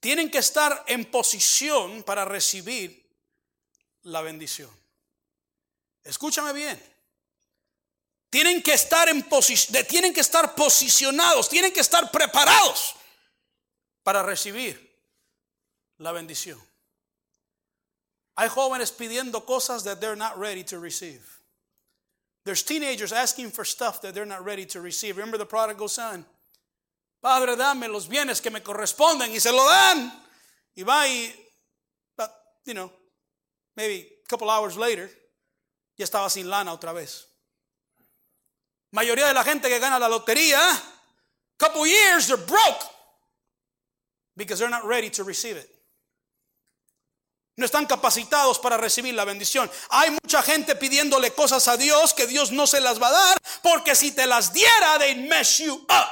[0.00, 3.06] tienen que estar en posición para recibir
[4.02, 4.70] la bendición.
[6.04, 6.97] Escúchame bien.
[8.30, 9.24] Tienen que estar en
[9.88, 12.94] tienen que estar posicionados, tienen que estar preparados
[14.02, 14.78] para recibir
[15.98, 16.60] la bendición.
[18.36, 21.22] Hay jóvenes pidiendo cosas that they're not ready to receive.
[22.44, 25.16] There's teenagers asking for stuff that they're not ready to receive.
[25.16, 26.24] Remember the prodigal son?
[27.20, 30.12] Padre, dame los bienes que me corresponden y se lo dan.
[30.76, 31.34] Y va y,
[32.16, 32.30] but,
[32.64, 32.92] you know,
[33.76, 35.10] maybe a couple hours later,
[35.96, 37.26] ya estaba sin lana otra vez.
[38.92, 40.58] Mayoría de la gente que gana la lotería,
[41.58, 42.84] couple years they're broke
[44.36, 45.68] because they're not ready to receive it.
[47.58, 49.68] No están capacitados para recibir la bendición.
[49.90, 53.38] Hay mucha gente pidiéndole cosas a Dios que Dios no se las va a dar
[53.62, 56.08] porque si te las diera, they mess you up.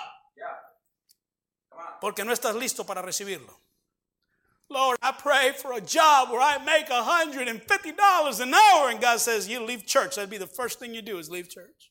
[2.01, 3.59] Porque no estás listo para recibirlo.
[4.69, 8.91] Lord, I pray for a job where I make $150 an hour.
[8.91, 10.17] And God says, You leave church.
[10.17, 11.91] That'd be the first thing you do is leave church.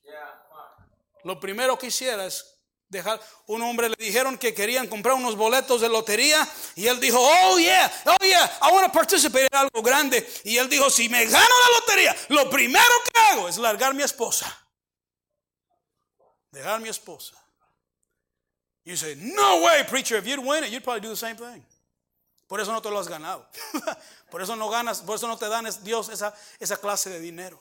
[1.26, 2.56] Lo primero que hiciera es
[2.88, 3.20] dejar.
[3.48, 6.48] Un hombre le dijeron que querían comprar unos boletos de lotería.
[6.76, 10.24] Y él dijo, Oh, yeah, oh, yeah, I want to participate en algo grande.
[10.44, 14.04] Y él dijo, Si me gano la lotería, lo primero que hago es largar mi
[14.04, 14.46] esposa.
[16.52, 17.34] Dejar mi esposa.
[18.84, 20.20] You say, No way, preacher.
[20.20, 21.66] If you'd win it, you'd probably do the same thing.
[22.48, 23.50] Por eso no te lo has ganado.
[24.30, 27.60] por eso no ganas, por eso no te dan Dios esa, esa clase de dinero.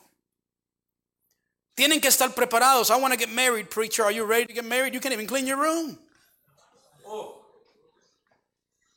[1.76, 2.90] Tienen que estar preparados.
[2.90, 4.04] I want to get married, preacher.
[4.04, 4.94] Are you ready to get married?
[4.94, 5.98] You can't even clean your room.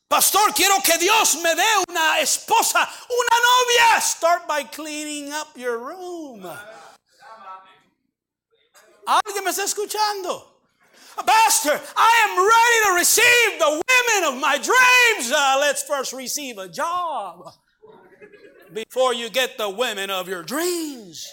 [0.10, 4.02] Pastor, quiero que Dios me dé una esposa, una novia.
[4.02, 6.48] Start by cleaning up your room.
[9.08, 10.44] ¿Alguien me está escuchando?
[11.26, 15.32] Pastor, I am ready to receive the women of my dreams.
[15.32, 17.54] Uh, let's first receive a job
[18.74, 21.28] before you get the women of your dreams.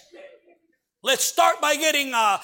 [1.05, 2.41] Let's start by getting a,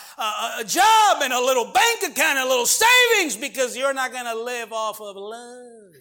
[0.66, 4.34] job and a little bank account and a little savings because you're not going to
[4.34, 5.94] live off of love.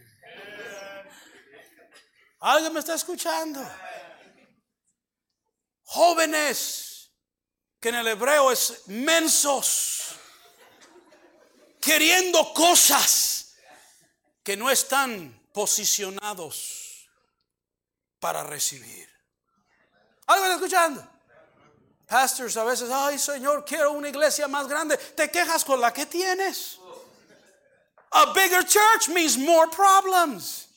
[2.42, 3.66] ¿Alguien me está escuchando?
[5.86, 7.08] Jóvenes,
[7.82, 10.16] que en el hebreo es mensos
[11.80, 13.54] queriendo cosas
[14.44, 17.08] que no están posicionados
[18.20, 19.08] para recibir.
[20.28, 21.19] ¿Alguien escuchando?
[22.10, 24.98] Pastors a veces, ay Señor, quiero una iglesia más grande.
[24.98, 26.80] Te quejas con la que tienes.
[28.12, 30.68] A bigger church means more problems.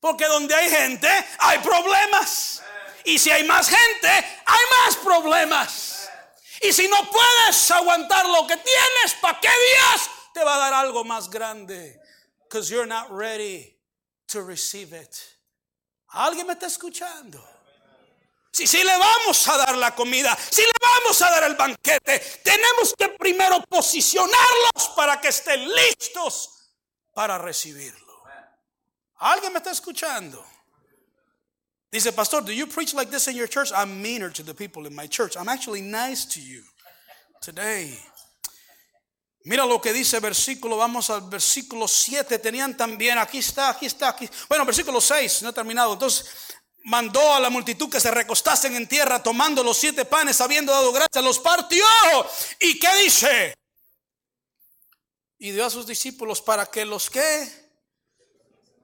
[0.00, 2.62] Porque donde hay gente, hay problemas.
[3.04, 6.08] Y si hay más gente, hay más problemas.
[6.62, 10.74] Y si no puedes aguantar lo que tienes, ¿para qué días te va a dar
[10.74, 12.00] algo más grande.
[12.42, 13.76] Because you're not ready
[14.28, 15.16] to receive it.
[16.14, 17.40] ¿Alguien me está escuchando?
[18.52, 22.94] Si, le vamos a dar la comida, si le vamos a dar el banquete, tenemos
[22.98, 26.50] que primero posicionarlos para que estén listos
[27.14, 28.24] para recibirlo.
[29.18, 30.44] ¿Alguien me está escuchando?
[31.92, 33.72] Dice, Pastor, do you preach like this in your church?
[33.72, 35.36] I'm meaner to the people in my church.
[35.36, 36.62] I'm actually nice to you
[37.40, 37.98] today.
[39.44, 44.10] Mira lo que dice versículo, vamos al versículo 7, tenían también, aquí está, aquí está,
[44.10, 44.28] aquí.
[44.48, 45.94] Bueno, versículo 6, no he terminado.
[45.94, 46.26] Entonces
[46.84, 50.92] mandó a la multitud que se recostasen en tierra tomando los siete panes, habiendo dado
[50.92, 51.84] gracias, los partió.
[52.58, 53.54] ¿Y qué dice?
[55.38, 57.60] Y dio a sus discípulos para que los que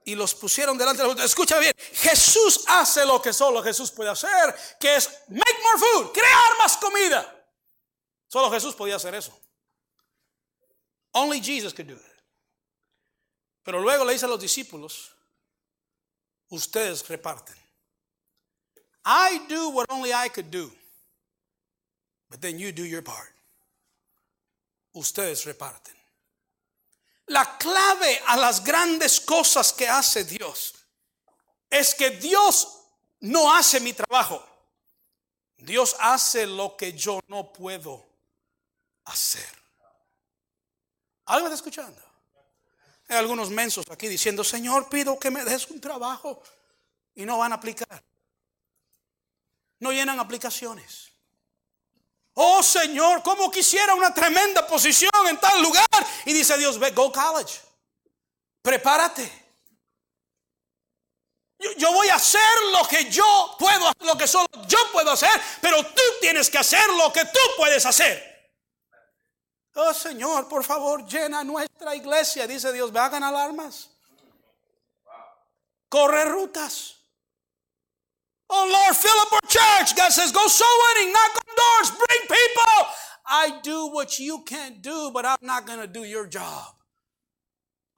[0.05, 4.09] y los pusieron delante de los Escucha bien, Jesús hace lo que solo Jesús puede
[4.09, 7.45] hacer, que es make more food, crear más comida.
[8.27, 9.37] Solo Jesús podía hacer eso.
[11.11, 12.23] Only Jesus could do it.
[13.63, 15.11] Pero luego le dice a los discípulos,
[16.47, 17.66] ustedes reparten.
[19.09, 20.69] I do what only I could do.
[22.29, 23.33] But then you do your part.
[24.93, 25.95] Ustedes reparten.
[27.29, 30.73] La clave a las grandes cosas que hace Dios
[31.69, 32.67] es que Dios
[33.21, 34.43] no hace mi trabajo.
[35.57, 38.05] Dios hace lo que yo no puedo
[39.05, 39.47] hacer.
[41.25, 42.01] ¿Alguien está escuchando?
[43.07, 46.41] Hay algunos mensos aquí diciendo, Señor, pido que me des un trabajo.
[47.15, 48.03] Y no van a aplicar.
[49.79, 51.11] No llenan aplicaciones.
[52.33, 55.87] Oh Señor, como quisiera una tremenda posición en tal lugar.
[56.25, 57.59] Y dice Dios, ve, go college.
[58.61, 59.47] Prepárate.
[61.77, 62.39] Yo, voy a hacer
[62.71, 66.87] lo que yo puedo, lo que solo yo puedo hacer, pero tú tienes que hacer
[66.89, 68.51] lo que tú puedes hacer.
[69.73, 72.45] Oh Señor, por favor, llena nuestra iglesia.
[72.45, 73.89] Dice Dios, ganar alarmas.
[75.89, 76.96] Corre rutas.
[78.49, 79.95] Oh Lord, fill up our church.
[79.95, 82.87] God says, go soul winning, knock on doors, bring people.
[83.25, 86.73] I do what you can't do, but I'm not going to do your job.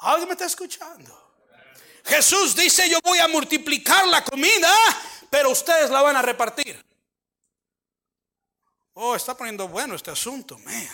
[0.01, 1.11] ¿Alguien me está escuchando?
[2.05, 4.73] Jesús dice, yo voy a multiplicar la comida,
[5.29, 6.83] pero ustedes la van a repartir.
[8.93, 10.89] Oh, está poniendo bueno este asunto, man.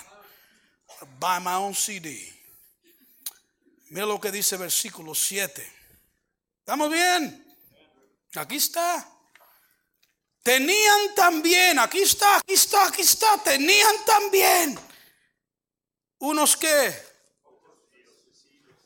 [1.20, 2.32] Buy my own CD.
[3.89, 5.72] Mira lo que dice versículo 7.
[6.60, 7.56] ¿Estamos bien?
[8.36, 9.14] Aquí está.
[10.46, 14.80] Tenían también, aquí está, aquí está, aquí está, tenían también
[16.20, 16.96] unos que.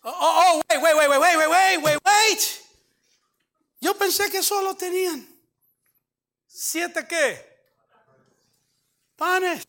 [0.03, 2.65] Oh, oh, oh, wait, wait, wait, wait, wait, wait, wait, wait.
[3.81, 5.27] Yo pensé que solo tenían
[6.47, 7.45] siete qué?
[9.17, 9.65] Panes.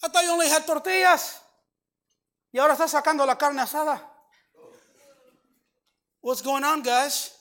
[0.00, 1.42] Hasta yo le dije tortillas.
[2.52, 4.00] Y ahora está sacando la carne asada.
[6.22, 7.35] What's going on, guys?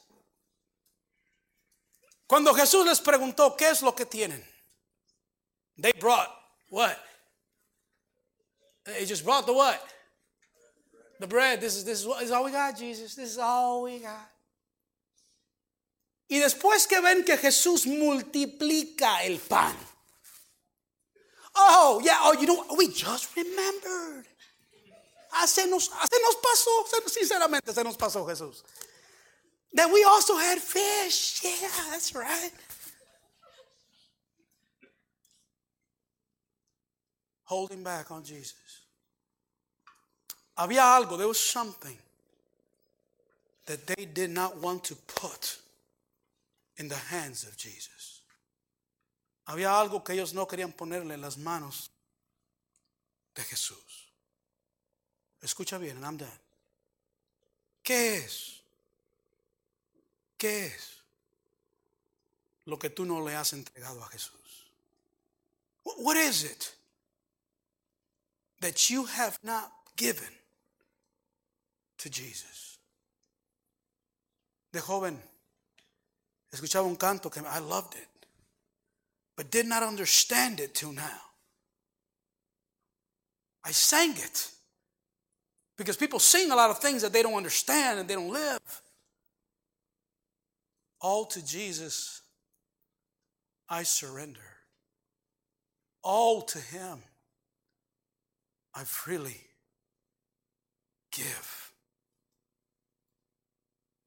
[2.28, 4.44] Cuando Jesús les preguntó, ¿qué es lo que tienen?
[5.78, 6.30] They brought
[6.70, 6.98] what?
[8.86, 9.82] They just brought the what?
[11.20, 11.62] The bread.
[11.62, 13.16] This is, this is, is all we got, Jesus.
[13.16, 14.30] This is all we got.
[16.28, 19.76] Y después que ven que Jesús multiplica el pan.
[21.56, 24.26] Oh, yeah, oh, you know, we just remembered.
[25.32, 28.64] Hace nos pasó, sinceramente se nos pasó Jesús.
[29.76, 31.42] That we also had fish.
[31.44, 32.52] Yeah, that's right.
[37.44, 38.56] Holding back on Jesus.
[40.58, 41.98] Había algo, there was something
[43.66, 45.58] that they did not want to put
[46.78, 48.22] in the hands of Jesus.
[49.50, 51.90] Había algo que ellos no querían ponerle en las manos
[53.36, 54.08] de Jesús.
[55.44, 56.30] Escucha bien, and I'm done.
[57.84, 58.62] ¿Qué es?
[60.46, 61.02] ¿Qué es
[62.66, 64.70] lo que tú no le has entregado a Jesús?
[65.84, 66.76] What is it
[68.60, 70.32] that you have not given
[71.98, 72.78] to Jesus?
[74.72, 75.20] De joven,
[76.52, 78.28] escuchaba un canto que I loved it,
[79.36, 81.22] but did not understand it till now.
[83.64, 84.52] I sang it
[85.76, 88.62] because people sing a lot of things that they don't understand and they don't live.
[91.02, 92.22] All to Jesus
[93.70, 94.40] I surrender.
[96.04, 97.00] All to Him
[98.74, 99.42] I freely
[101.12, 101.72] give.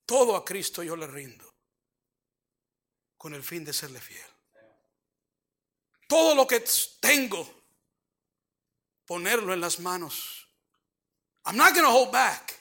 [0.06, 1.44] Todo a Cristo yo le rindo
[3.18, 4.24] con el fin de serle fiel.
[6.08, 6.64] Todo lo que
[7.00, 7.46] tengo,
[9.06, 10.46] ponerlo en las manos.
[11.44, 12.57] I'm not going to hold back.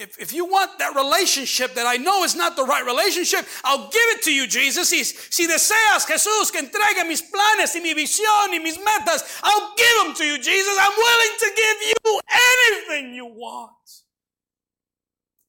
[0.00, 3.90] If, if you want that relationship that I know is not the right relationship, I'll
[3.90, 4.88] give it to you, Jesus.
[4.88, 9.74] Si, si deseas, Jesús, que entregue mis planes y mi visión y mis metas, I'll
[9.76, 10.74] give them to you, Jesus.
[10.80, 13.72] I'm willing to give you anything you want.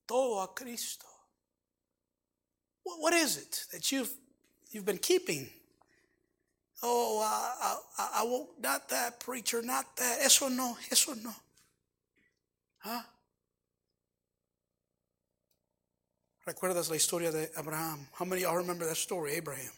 [0.06, 1.08] Todo a Cristo.
[2.84, 4.14] What, what is it that you've,
[4.70, 5.48] you've been keeping?
[6.84, 10.18] Oh, I, I, I won't, not that preacher, not that.
[10.20, 11.32] Eso no, eso no.
[12.80, 13.02] Huh?
[16.52, 18.06] ¿Recuerdas la historia de Abraham?
[18.12, 19.72] How many of y'all remember that story, Abraham?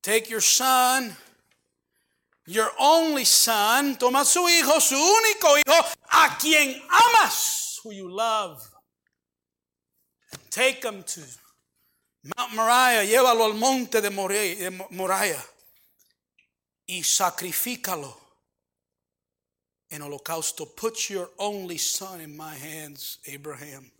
[0.00, 1.16] Take your son,
[2.46, 8.64] your only son, toma su hijo, su único hijo, a quien amas, who you love.
[10.30, 11.20] And take him to
[12.36, 15.42] Mount Moriah, llévalo al monte de Moriah
[16.86, 18.14] y sacrifícalo
[19.90, 20.76] en holocausto.
[20.76, 23.90] Put your only son in my hands, Abraham.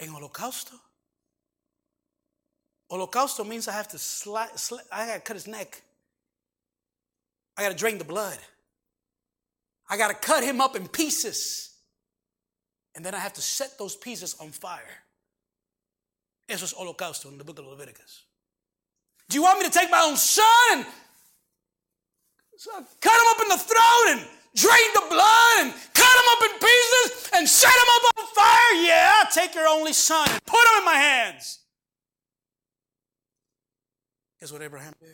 [0.00, 0.72] En holocausto.
[2.90, 4.48] Holocausto means I have to slide,
[4.90, 5.82] I got to cut his neck.
[7.56, 8.38] I got to drain the blood.
[9.88, 11.70] I got to cut him up in pieces.
[12.96, 15.04] And then I have to set those pieces on fire.
[16.48, 18.24] Eso es holocausto in the book of Leviticus.
[19.28, 20.44] Do you want me to take my own son
[20.74, 20.86] and
[23.00, 24.20] cut him up in the throat and
[24.56, 28.74] drain the blood and cut him up in pieces and set him up on fire?
[28.82, 28.99] Yeah,
[29.30, 31.60] take your only son and put him in my hands.
[34.40, 35.10] Is what Abraham did?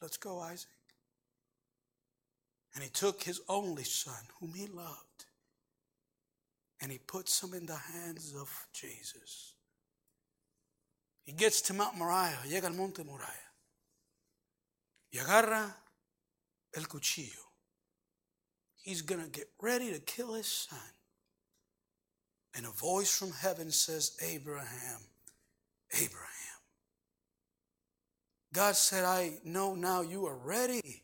[0.00, 0.68] Let's go, Isaac.
[2.74, 5.24] And he took his only son, whom he loved,
[6.80, 9.54] and he puts him in the hands of Jesus.
[11.24, 13.50] He gets to Mount Moriah, llega al monte Moriah,
[15.12, 15.74] y agarra
[16.76, 17.42] el cuchillo.
[18.82, 20.78] He's going to get ready to kill his son.
[22.56, 25.00] And a voice from heaven says, Abraham,
[25.92, 26.26] Abraham.
[28.54, 31.02] God said, I know now you are ready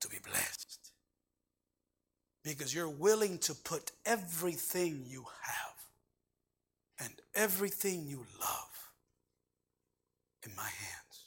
[0.00, 0.90] to be blessed
[2.44, 8.92] because you're willing to put everything you have and everything you love
[10.44, 11.24] in my hands.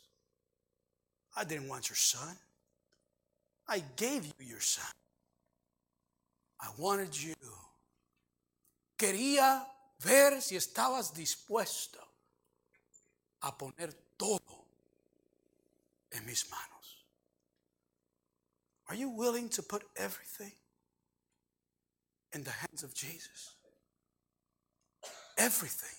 [1.35, 2.35] I didn't want your son.
[3.67, 4.85] I gave you your son.
[6.61, 7.33] I wanted you.
[8.97, 9.67] Quería
[9.99, 11.99] ver si estabas dispuesto
[13.41, 14.65] a poner todo
[16.11, 17.05] en mis manos.
[18.87, 20.53] Are you willing to put everything
[22.33, 23.55] in the hands of Jesus?
[25.37, 25.97] Everything.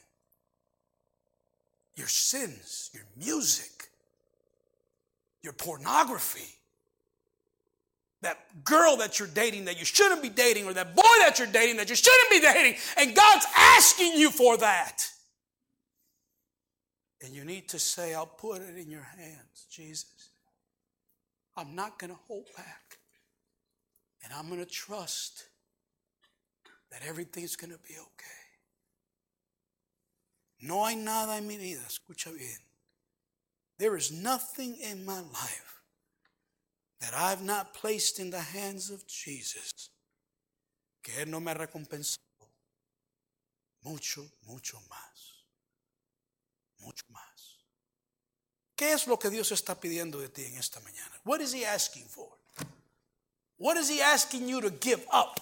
[1.97, 3.90] Your sins, your music,
[5.42, 6.55] your pornography,
[8.27, 11.49] that girl that you're dating that you shouldn't be dating, or that boy that you're
[11.49, 15.03] dating that you shouldn't be dating, and God's asking you for that.
[17.22, 20.31] And you need to say, I'll put it in your hands, Jesus.
[21.57, 22.99] I'm not going to hold back.
[24.22, 25.45] And I'm going to trust
[26.91, 28.47] that everything's going to be okay.
[30.61, 32.59] No hay nada en mi vida, escucha bien.
[33.79, 35.76] There is nothing in my life
[37.01, 39.90] that I've not placed in the hands of Jesus
[41.03, 42.18] que Él no me ha recompensado
[43.82, 45.44] mucho, mucho más.
[46.78, 47.64] Mucho más.
[48.74, 51.20] ¿Qué es lo que Dios está pidiendo de ti en esta mañana?
[51.24, 52.28] What is He asking for?
[53.57, 55.40] What is He asking you to give up?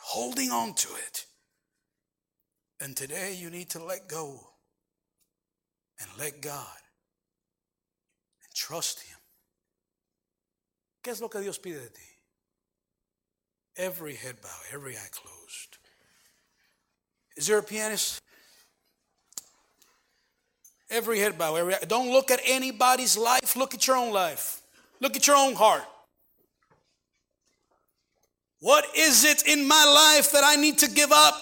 [0.00, 1.26] Holding on to it.
[2.80, 4.50] And today you need to let go
[6.00, 6.80] and let God
[8.42, 9.17] and trust Him.
[11.02, 12.02] ¿Qué es lo que Dios pide de ti?
[13.76, 15.78] Every head bow, every eye closed.
[17.36, 18.20] Is there a pianist?
[20.90, 21.84] Every head bow, every eye.
[21.86, 24.62] Don't look at anybody's life, look at your own life.
[25.00, 25.84] Look at your own heart.
[28.60, 31.34] What is it in my life that I need to give up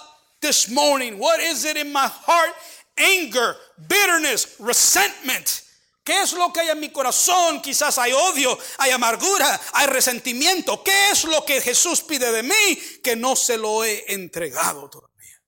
[0.42, 1.18] this morning?
[1.18, 2.50] What is it in my heart?
[2.98, 3.56] Anger,
[3.88, 5.62] bitterness, resentment.
[6.06, 7.60] ¿Qué es lo que hay en mi corazón?
[7.60, 10.84] Quizás hay odio, hay amargura, hay resentimiento.
[10.84, 15.42] ¿Qué es lo que Jesús pide de mí que no se lo he entregado todavía?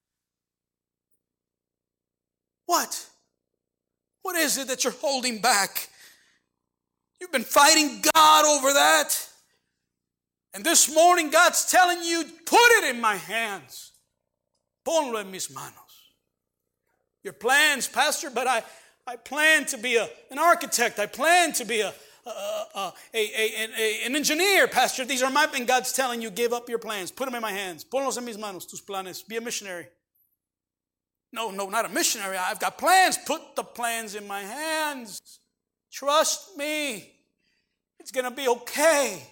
[2.67, 2.93] What?
[4.23, 5.89] What is it that you're holding back?
[7.21, 9.17] You've been fighting God over that.
[10.55, 13.93] And this morning, God's telling you, put it in my hands.
[14.85, 15.77] Ponlo en mis manos.
[17.23, 18.65] Your plans, Pastor, but I,
[19.09, 20.99] I plan to be a, an architect.
[20.99, 21.95] I plan to be a,
[22.27, 22.31] a,
[22.75, 25.07] a, a, an engineer, Pastor.
[25.07, 27.11] These are my, and God's telling you, give up your plans.
[27.11, 27.85] Put them in my hands.
[27.85, 29.23] Ponlos en mis manos, tus planes.
[29.23, 29.87] Be a missionary.
[31.33, 32.37] No, no, not a missionary.
[32.37, 33.17] I've got plans.
[33.17, 35.41] Put the plans in my hands.
[35.91, 37.11] Trust me.
[37.99, 39.23] It's going to be okay.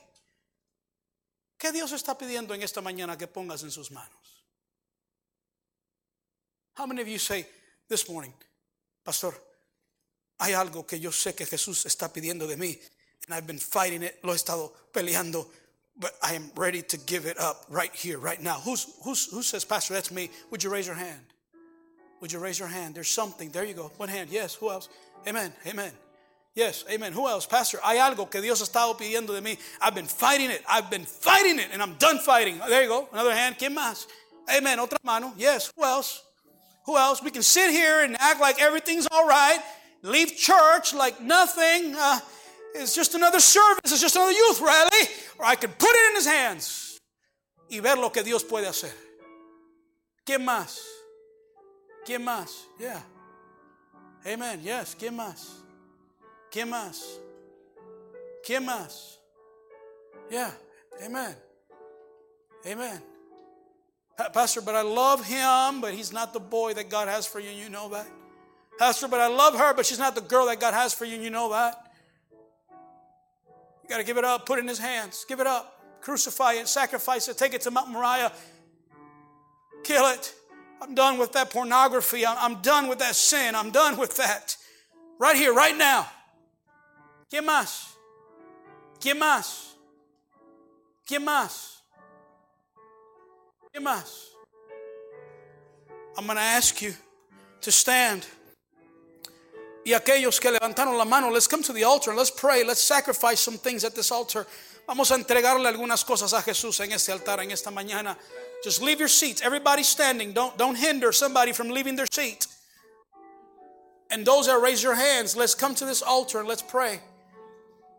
[1.58, 4.08] ¿Qué Dios está pidiendo en esta mañana que pongas en sus manos?
[6.74, 7.46] How many of you say
[7.90, 8.32] this morning,
[9.04, 9.34] Pastor,
[10.39, 12.78] hay algo que yo sé que Jesús está pidiendo de mí.
[13.26, 15.47] And I've been fighting it, lo he estado peleando,
[15.99, 18.61] but I am ready to give it up right here, right now.
[18.61, 20.30] Who's, who's, who says, Pastor, that's me?
[20.51, 21.20] Would you raise your hand?
[22.20, 22.95] Would you raise your hand?
[22.95, 23.51] There's something.
[23.51, 23.91] There you go.
[23.97, 24.30] One hand.
[24.30, 24.55] Yes.
[24.55, 24.89] Who else?
[25.26, 25.53] Amen.
[25.66, 25.91] Amen.
[26.55, 26.84] Yes.
[26.91, 27.12] Amen.
[27.12, 27.47] Who else?
[27.47, 29.59] Pastor, hay algo que Dios ha estado pidiendo de mí.
[29.82, 30.62] I've been fighting it.
[30.68, 32.59] I've been fighting it and I'm done fighting.
[32.59, 33.09] There you go.
[33.12, 33.57] Another hand.
[33.59, 34.07] ¿Quién más?
[34.55, 34.78] Amen.
[34.78, 35.34] Otra mano.
[35.37, 35.72] Yes.
[35.76, 36.22] Who else?
[36.87, 37.22] Who else?
[37.22, 39.61] We can sit here and act like everything's all right
[40.03, 41.94] leave church like nothing.
[41.97, 42.20] Uh,
[42.74, 45.09] it's just another service, it's just another youth rally.
[45.38, 47.01] Or I could put it in his hands
[47.70, 48.92] y ver lo que Dios puede hacer.
[50.26, 50.78] ¿Quién más?
[52.05, 52.66] ¿Quién más?
[52.78, 53.01] Yeah.
[54.26, 54.61] Amen.
[54.62, 54.94] Yes.
[54.99, 55.62] ¿Quién más?
[56.51, 57.18] ¿Quién más?
[58.44, 59.18] ¿Quién más?
[60.30, 60.51] Yeah.
[61.05, 61.34] Amen.
[62.66, 63.03] Amen.
[64.32, 67.51] Pastor, but I love him, but he's not the boy that God has for you.
[67.51, 68.07] You know that?
[68.78, 71.14] Pastor, but I love her, but she's not the girl that God has for you,
[71.14, 71.92] and you know that.
[73.82, 76.54] You got to give it up, put it in his hands, give it up, crucify
[76.54, 78.32] it, sacrifice it, take it to Mount Moriah,
[79.84, 80.34] kill it,
[80.80, 82.26] I'm done with that pornography.
[82.26, 83.54] I'm, done with that sin.
[83.54, 84.56] I'm done with that.
[85.18, 86.06] Right here, right now.
[87.32, 87.94] ¿Quién más?
[89.00, 89.72] ¿Quién más?
[91.08, 91.80] ¿Quién más?
[93.74, 94.28] ¿Quién más?
[96.16, 96.94] I'm going to ask you
[97.62, 98.26] to stand.
[99.87, 102.64] Y aquellos que levantaron la mano, let's come to the altar and let's pray.
[102.64, 104.45] Let's sacrifice some things at this altar.
[104.84, 108.16] Vamos a entregarle algunas cosas a Jesús en este altar en esta mañana.
[108.64, 109.43] Just leave your seats.
[109.43, 110.32] Everybody standing.
[110.32, 112.49] Don't, don't hinder somebody from leaving their seat.
[114.11, 116.99] And those that raise your hands, let's come to this altar and let's pray.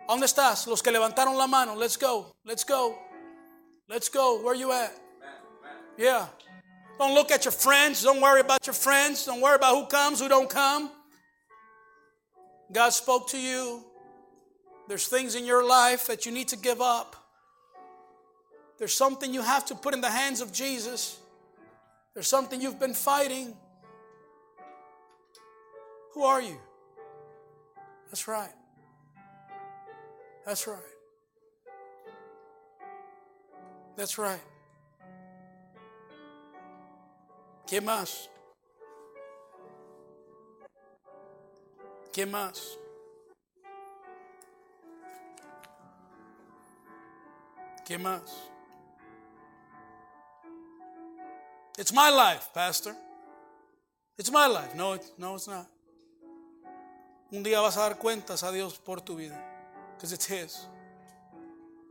[0.09, 0.67] ¿Dónde estás?
[0.67, 1.73] Los que levantaron la mano.
[1.73, 2.33] Let's go.
[2.43, 2.97] Let's go.
[3.87, 4.41] Let's go.
[4.41, 4.93] Where are you at?
[5.97, 6.25] Yeah.
[6.99, 8.03] Don't look at your friends.
[8.03, 9.25] Don't worry about your friends.
[9.25, 10.91] Don't worry about who comes, who don't come.
[12.71, 13.83] God spoke to you.
[14.87, 17.15] There's things in your life that you need to give up.
[18.77, 21.19] There's something you have to put in the hands of Jesus.
[22.13, 23.55] There's something you've been fighting.
[26.13, 26.57] Who are you?
[28.07, 28.53] That's right.
[30.45, 30.79] That's right.
[33.95, 34.41] That's right.
[37.67, 38.27] ¿Qué más?
[42.17, 42.59] ¿Qué más?
[47.85, 48.33] ¿Qué más?
[51.77, 52.95] It's my life, Pastor.
[54.17, 54.73] It's my life.
[54.73, 55.67] No, no, it's not.
[57.31, 59.39] Un día vas a dar cuentas a Dios por tu vida.
[59.95, 60.65] Because it's His.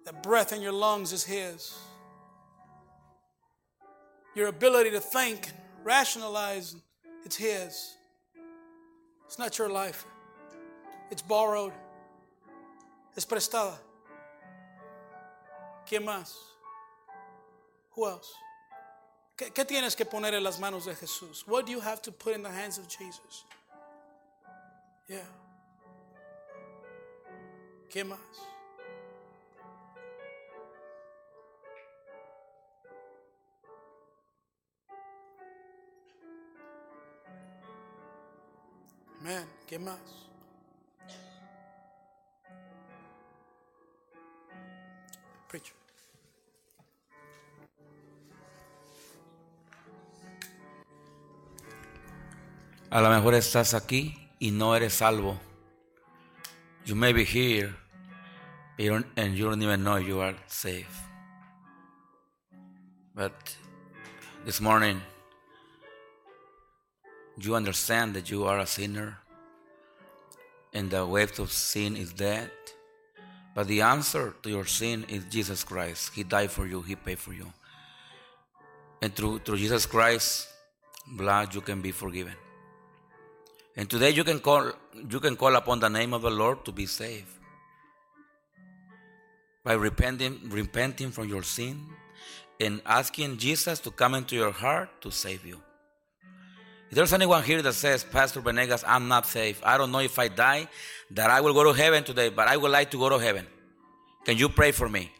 [0.07, 1.72] The breath in your lungs is His.
[4.35, 5.53] Your ability to think,
[5.85, 6.74] rationalize,
[7.24, 7.95] it's His.
[9.27, 10.05] It's not your life.
[11.11, 11.73] It's borrowed.
[13.17, 13.79] Es prestada.
[15.87, 16.35] ¿Quién más?
[17.95, 18.33] Who else?
[19.37, 21.47] ¿Qué, ¿Qué, tienes que poner en las manos de Jesús?
[21.47, 23.45] What do you have to put in the hands of Jesus?
[25.09, 25.21] Yeah.
[27.89, 28.19] ¿Qué más?
[39.23, 40.27] Man, ¿qué más?
[45.57, 45.75] Preacher.
[52.91, 55.39] A lo mejor estás aquí y no eres salvo.
[56.85, 57.75] You may be here
[58.79, 60.87] and you don't even know you are saved.
[63.15, 63.57] But
[64.45, 65.01] this morning,
[67.39, 69.19] you understand that you are a sinner
[70.75, 72.51] and the wave of sin is dead.
[73.57, 76.13] But the answer to your sin is Jesus Christ.
[76.15, 77.51] He died for you, He paid for you.
[79.01, 80.47] And through, through Jesus Christ's
[81.17, 82.35] blood, you can be forgiven.
[83.75, 84.73] And today you can call
[85.09, 87.33] you can call upon the name of the Lord to be saved.
[89.65, 91.81] By repenting repenting from your sin
[92.61, 95.63] and asking Jesus to come into your heart to save you.
[96.89, 99.61] If there's anyone here that says, Pastor Benegas, I'm not safe.
[99.64, 100.68] I don't know if I die,
[101.11, 103.47] that I will go to heaven today, but I would like to go to heaven.
[104.24, 105.11] Can you pray for me?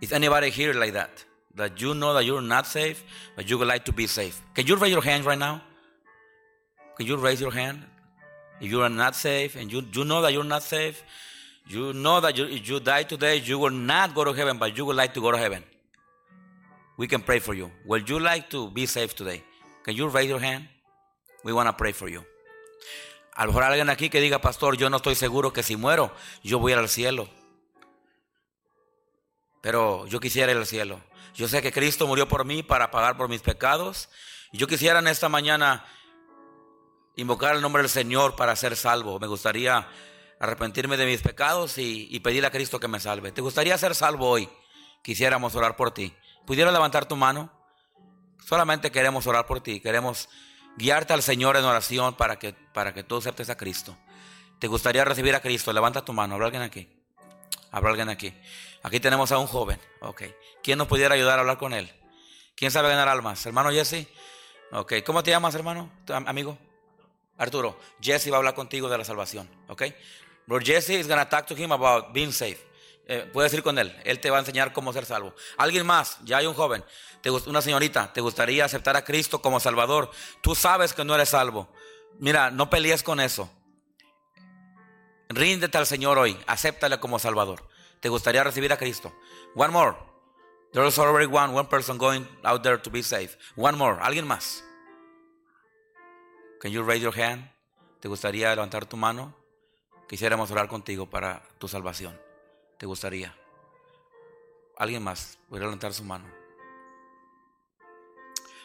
[0.00, 1.24] Is anybody here like that?
[1.54, 3.04] That you know that you're not safe,
[3.36, 4.40] but you would like to be safe?
[4.54, 5.62] Can you raise your hand right now?
[6.96, 7.82] Can you raise your hand?
[8.60, 11.02] If you are not safe and you, you know that you're not safe,
[11.66, 14.76] you know that you, if you die today, you will not go to heaven, but
[14.76, 15.62] you would like to go to heaven.
[16.96, 17.70] We can pray for you.
[17.86, 19.42] Would you like to be safe today?
[19.84, 20.68] Can you raise your hand?
[21.44, 22.24] We want to pray for you.
[23.34, 26.14] A lo mejor alguien aquí que diga, pastor, yo no estoy seguro que si muero,
[26.42, 27.28] yo voy al cielo.
[29.60, 31.00] Pero yo quisiera ir al cielo.
[31.34, 34.08] Yo sé que Cristo murió por mí para pagar por mis pecados.
[34.52, 35.84] Y yo quisiera en esta mañana
[37.16, 39.18] invocar el nombre del Señor para ser salvo.
[39.18, 39.86] Me gustaría
[40.38, 43.32] arrepentirme de mis pecados y, y, pedirle a Cristo que me salve.
[43.32, 44.48] ¿Te gustaría ser salvo hoy?
[45.02, 46.14] Quisiéramos orar por ti.
[46.46, 47.63] ¿Pudieras levantar tu mano?
[48.44, 49.80] Solamente queremos orar por ti.
[49.80, 50.28] Queremos
[50.76, 53.96] guiarte al Señor en oración para que, para que tú aceptes a Cristo.
[54.58, 55.72] ¿Te gustaría recibir a Cristo?
[55.72, 56.34] Levanta tu mano.
[56.34, 56.88] ¿Habrá alguien aquí?
[57.70, 58.34] ¿Habrá alguien aquí?
[58.82, 59.80] Aquí tenemos a un joven.
[60.00, 60.22] Ok.
[60.62, 61.90] ¿Quién nos pudiera ayudar a hablar con él?
[62.54, 63.44] ¿Quién sabe ganar almas?
[63.46, 64.08] ¿Hermano Jesse?
[64.72, 64.94] Ok.
[65.04, 65.90] ¿Cómo te llamas, hermano?
[66.26, 66.58] ¿Amigo?
[67.38, 69.82] Arturo, Jesse va a hablar contigo de la salvación, ¿ok?
[70.46, 72.58] Bro, Jesse is going to talk to him about being safe.
[73.06, 75.34] Eh, puedes ir con él, él te va a enseñar cómo ser salvo.
[75.58, 76.82] Alguien más, ya hay un joven,
[77.46, 80.10] una señorita, ¿te gustaría aceptar a Cristo como Salvador?
[80.40, 81.68] Tú sabes que no eres salvo.
[82.18, 83.50] Mira, no pelees con eso.
[85.28, 87.68] Ríndete al Señor hoy, acéptale como Salvador.
[88.00, 89.12] ¿Te gustaría recibir a Cristo?
[89.54, 89.96] One more.
[90.72, 93.36] There's already one, one person going out there to be saved.
[93.56, 93.98] One more.
[94.00, 94.64] ¿Alguien más?
[96.60, 97.50] Can you raise your hand?
[98.00, 99.34] ¿Te gustaría levantar tu mano?
[100.08, 102.18] Quisiéramos orar contigo para tu salvación.
[102.78, 103.34] ¿Te gustaría?
[104.76, 105.38] ¿Alguien más?
[105.48, 106.26] Voy a levantar su mano.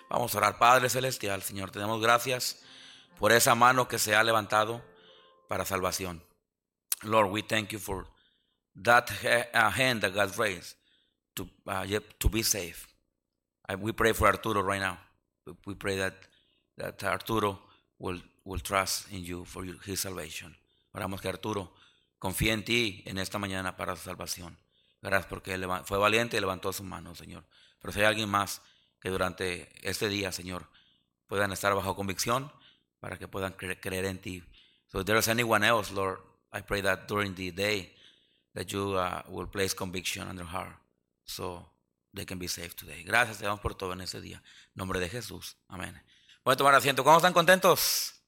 [0.10, 0.58] Vamos a orar.
[0.58, 2.64] Padre Celestial, Señor, te damos gracias
[3.20, 4.82] por esa mano que se ha levantado
[5.48, 6.24] para salvación.
[7.04, 8.08] Lord, we thank you for
[8.84, 10.76] that uh, hand that God raised
[11.36, 11.86] to, uh,
[12.20, 12.88] to be saved.
[13.80, 14.98] we pray for Arturo right now.
[15.66, 16.16] We pray that,
[16.78, 17.60] that Arturo
[18.00, 20.56] will, will trust in you for his salvation.
[20.96, 21.72] Oramos que Arturo
[22.20, 24.58] confíe en ti en esta mañana para su salvación.
[25.02, 27.46] Gracias porque fue valiente y levantó su mano, Señor.
[27.82, 28.62] Pero si hay alguien más
[29.00, 30.70] que durante este día, Señor,
[31.28, 32.52] puedan estar bajo convicción
[33.00, 34.44] para que puedan creer en ti.
[34.88, 36.20] So if there is anyone else, Lord,
[36.52, 37.96] I pray that during the day
[38.54, 40.76] that you uh, will place conviction on their heart
[41.24, 41.66] so
[42.14, 43.04] they can be saved today.
[43.04, 44.38] Gracias, te damos por todo en este día.
[44.38, 45.56] En nombre de Jesús.
[45.68, 46.02] Amén.
[46.44, 47.04] Voy a tomar asiento.
[47.04, 48.19] ¿Cómo están contentos?